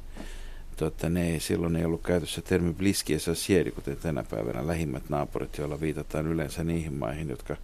[0.77, 5.09] Tota, ne ei, silloin ei ollut käytössä termi bliski ja siedi, kuten tänä päivänä lähimmät
[5.09, 7.57] naapurit, joilla viitataan yleensä niihin maihin, jotka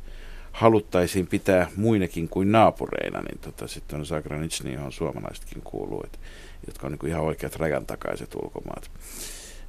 [0.57, 6.19] haluttaisiin pitää muinakin kuin naapureina, niin tota, sitten on Zagranitsni, johon suomalaisetkin kuuluu, et,
[6.67, 8.91] jotka on niin ihan oikeat rajan takaiset ulkomaat.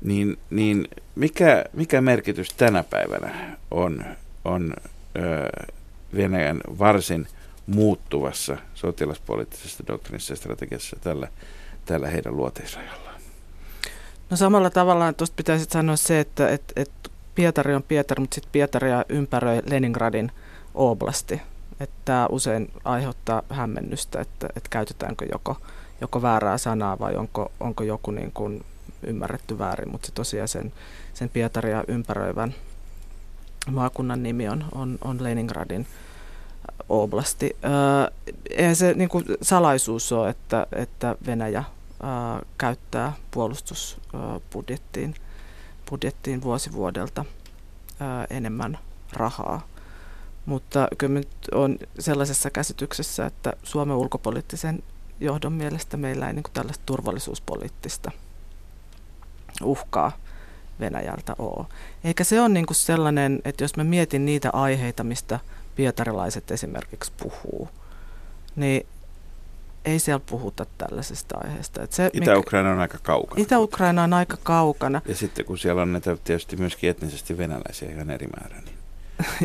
[0.03, 4.05] Niin, niin mikä, mikä merkitys tänä päivänä on,
[4.45, 4.75] on
[5.17, 5.69] ö,
[6.17, 7.27] Venäjän varsin
[7.67, 11.29] muuttuvassa sotilaspoliittisessa doktrinissa ja strategiassa tällä,
[11.85, 13.21] tällä heidän luoteisrajallaan?
[14.31, 16.91] No samalla tavalla tuosta pitäisi sanoa se, että et, et
[17.35, 20.33] Pietari on Pietari, mutta sitten Pietaria ympäröi Leningradin
[20.79, 21.41] oblasti.
[21.81, 25.57] Että tämä usein aiheuttaa hämmennystä, että, että käytetäänkö joko,
[26.01, 28.65] joko väärää sanaa vai onko, onko joku niin kuin
[29.03, 30.73] ymmärretty väärin, mutta se tosiaan sen,
[31.15, 32.55] sen Pietaria ympäröivän
[33.71, 35.87] maakunnan nimi on, on, on Leningradin
[36.89, 37.57] oblasti.
[38.51, 41.65] eihän se niin kuin salaisuus ole, että, että Venäjä
[42.03, 45.15] ää, käyttää puolustusbudjettiin
[45.91, 47.25] budjettiin vuosi vuodelta
[48.01, 48.79] ää, enemmän
[49.13, 49.67] rahaa.
[50.49, 54.83] Mutta kyllä nyt on sellaisessa käsityksessä, että Suomen ulkopoliittisen
[55.21, 58.11] johdon mielestä meillä ei niin kuin tällaista turvallisuuspoliittista
[59.63, 60.13] uhkaa
[60.81, 61.67] Venäjältä ole.
[62.05, 65.41] Eikä se ole niin kuin sellainen, että jos mä mietin niitä aiheita, mistä
[65.77, 67.69] pietarilaiset esimerkiksi puhuu,
[68.57, 68.87] niin
[69.85, 71.81] ei siellä puhuta tällaisesta aiheesta.
[71.91, 73.43] se, Itä-Ukraina on aika kaukana.
[73.43, 75.01] Itä-Ukraina on aika kaukana.
[75.07, 78.61] Ja sitten kun siellä on näitä tietysti myöskin etnisesti venäläisiä ihan eri määrä.
[78.61, 78.78] Niin.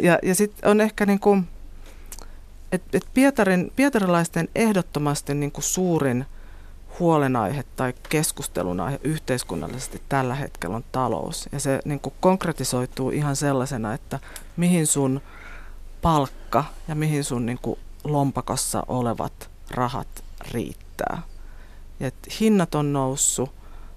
[0.02, 1.48] Ja, ja sitten on ehkä niin kuin,
[2.72, 6.26] että et Pietarin, pietarilaisten ehdottomasti niin kuin suurin
[7.00, 11.50] huolenaihe tai keskustelun aihe yhteiskunnallisesti tällä hetkellä on talous.
[11.52, 14.20] Ja se niin kuin konkretisoituu ihan sellaisena, että
[14.58, 15.22] mihin sun
[16.02, 21.22] palkka ja mihin sun niin kuin lompakossa olevat rahat riittää.
[22.00, 23.54] Ja et hinnat on noussut,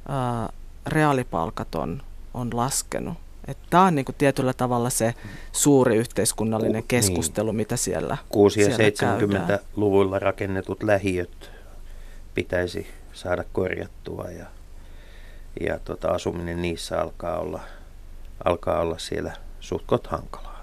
[0.09, 0.49] ää,
[0.87, 2.03] reaalipalkat on,
[2.35, 3.26] on laskenut.
[3.71, 5.15] Tämä on niin kuin tietyllä tavalla se
[5.53, 7.57] suuri yhteiskunnallinen keskustelu, niin.
[7.57, 11.51] mitä siellä 6- ja 70-luvulla rakennetut lähiöt
[12.35, 14.47] pitäisi saada korjattua ja,
[15.61, 17.61] ja tota, asuminen niissä alkaa olla,
[18.45, 20.57] alkaa olla siellä suhtkot hankalaa.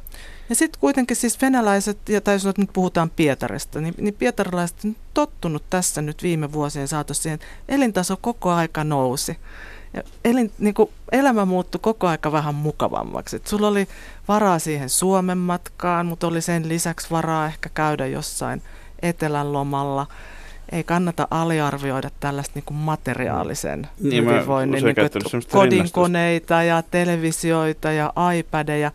[0.50, 4.96] Ja sitten kuitenkin siis venäläiset, ja tai jos nyt puhutaan Pietarista, niin, niin pietarilaiset on
[5.14, 9.38] tottunut tässä nyt viime vuosien saatossa siihen, että elintaso koko aika nousi.
[9.94, 13.36] Ja elin, niin kuin elämä muuttui koko aika vähän mukavammaksi.
[13.36, 13.88] Et sulla oli
[14.28, 18.62] varaa siihen Suomen matkaan, mutta oli sen lisäksi varaa ehkä käydä jossain
[19.02, 20.08] etelän lomalla.
[20.72, 28.14] Ei kannata aliarvioida tällaista niin kuin materiaalisen niin, hyvinvoinnin, niin kuin, kodinkoneita ja televisioita ja
[28.38, 28.92] iPadeja.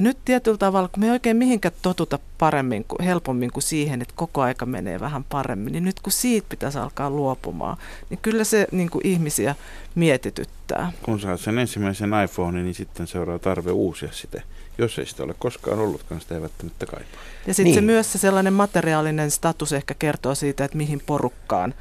[0.00, 4.02] Ja nyt tietyllä tavalla, kun me ei oikein mihinkään totuta paremmin, kuin, helpommin kuin siihen,
[4.02, 7.76] että koko aika menee vähän paremmin, niin nyt kun siitä pitäisi alkaa luopumaan,
[8.10, 9.54] niin kyllä se niin kuin ihmisiä
[9.94, 10.92] mietityttää.
[11.02, 14.42] Kun saat sen ensimmäisen iPhone, niin sitten seuraa tarve uusia sitä.
[14.78, 17.20] Jos ei sitä ole koskaan ollutkaan, sitä ei välttämättä kaipaa.
[17.46, 17.74] Ja sitten niin.
[17.74, 21.74] se myös se sellainen materiaalinen status ehkä kertoo siitä, että mihin porukkaan,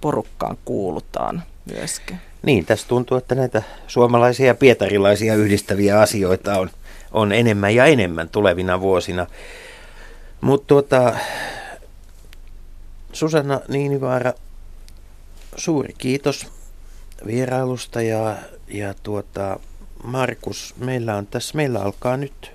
[0.00, 1.42] porukkaan kuulutaan
[1.72, 2.16] myöskin.
[2.42, 6.70] Niin, tässä tuntuu, että näitä suomalaisia ja pietarilaisia yhdistäviä asioita on–
[7.16, 9.26] on enemmän ja enemmän tulevina vuosina.
[10.40, 11.16] Mutta tuota,
[13.12, 14.32] Susanna Niinivaara,
[15.56, 16.46] suuri kiitos
[17.26, 18.36] vierailusta ja,
[18.68, 19.60] ja tuota,
[20.04, 22.52] Markus, meillä on tässä, meillä alkaa nyt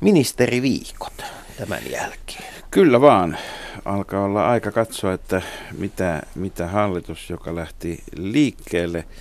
[0.00, 1.24] ministeriviikot
[1.58, 2.54] tämän jälkeen.
[2.70, 3.38] Kyllä vaan.
[3.84, 5.42] Alkaa olla aika katsoa, että
[5.78, 9.04] mitä, mitä hallitus, joka lähti liikkeelle–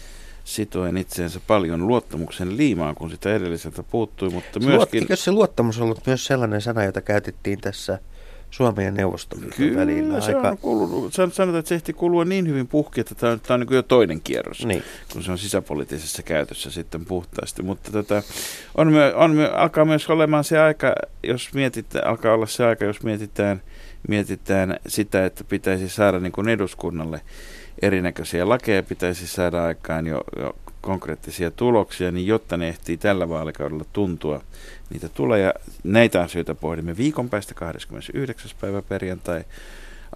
[0.55, 5.03] sitoen itseensä paljon luottamuksen liimaa, kun sitä edelliseltä puuttui, mutta myöskin...
[5.03, 7.99] Eikö se luottamus ollut myös sellainen sana, jota käytettiin tässä
[8.51, 10.21] Suomen ja Neuvostoliiton Kyllä, välillä?
[10.21, 10.49] se aika...
[10.49, 13.59] on kuulunut, sanotaan, että se ehti kulua niin hyvin puhki, että tämä on, tämä on
[13.59, 14.83] niin jo toinen kierros, niin.
[15.13, 17.63] kun se on sisäpoliittisessa käytössä sitten puhtaasti.
[17.63, 18.23] Mutta tota,
[18.75, 22.85] on, myö, on myö, alkaa myös olemaan se aika, jos mietitään, alkaa olla se aika,
[22.85, 23.61] jos mietitään,
[24.07, 27.21] mietitään sitä, että pitäisi saada niin kuin eduskunnalle
[27.81, 33.85] erinäköisiä lakeja pitäisi saada aikaan jo, jo konkreettisia tuloksia, niin jotta ne ehtii tällä vaalikaudella
[33.93, 34.41] tuntua,
[34.89, 35.39] niitä tulee.
[35.39, 35.53] Ja
[35.83, 38.51] näitä asioita pohdimme viikon päästä 29.
[38.61, 39.43] päivä perjantai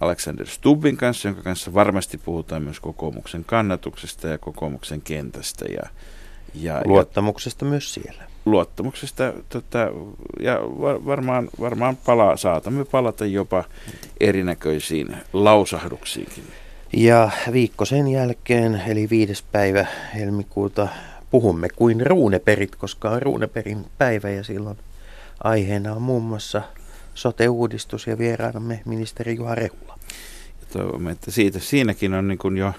[0.00, 5.64] Alexander Stubbin kanssa, jonka kanssa varmasti puhutaan myös kokoomuksen kannatuksesta ja kokoomuksen kentästä.
[5.64, 5.82] Ja,
[6.54, 8.22] ja, luottamuksesta ja, myös siellä.
[8.46, 9.78] Luottamuksesta tota,
[10.40, 13.64] ja varmaan, varmaan pala, saatamme palata jopa
[14.20, 16.44] erinäköisiin lausahduksiinkin.
[16.96, 20.88] Ja viikko sen jälkeen, eli viides päivä helmikuuta,
[21.30, 24.78] puhumme kuin ruuneperit, koska on ruuneperin päivä ja silloin
[25.44, 26.62] Aiheena on muun muassa
[27.14, 29.98] sote-uudistus ja vieraanamme ministeri Juha Rehula.
[30.60, 32.72] Ja toivomme, että siitä, siinäkin on niin kuin jo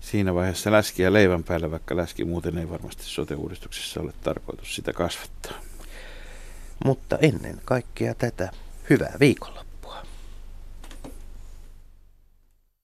[0.00, 5.60] siinä vaiheessa läskiä leivän päällä, vaikka läski muuten ei varmasti sote-uudistuksessa ole tarkoitus sitä kasvattaa.
[6.84, 8.50] Mutta ennen kaikkea tätä,
[8.90, 9.69] hyvää viikonloppua.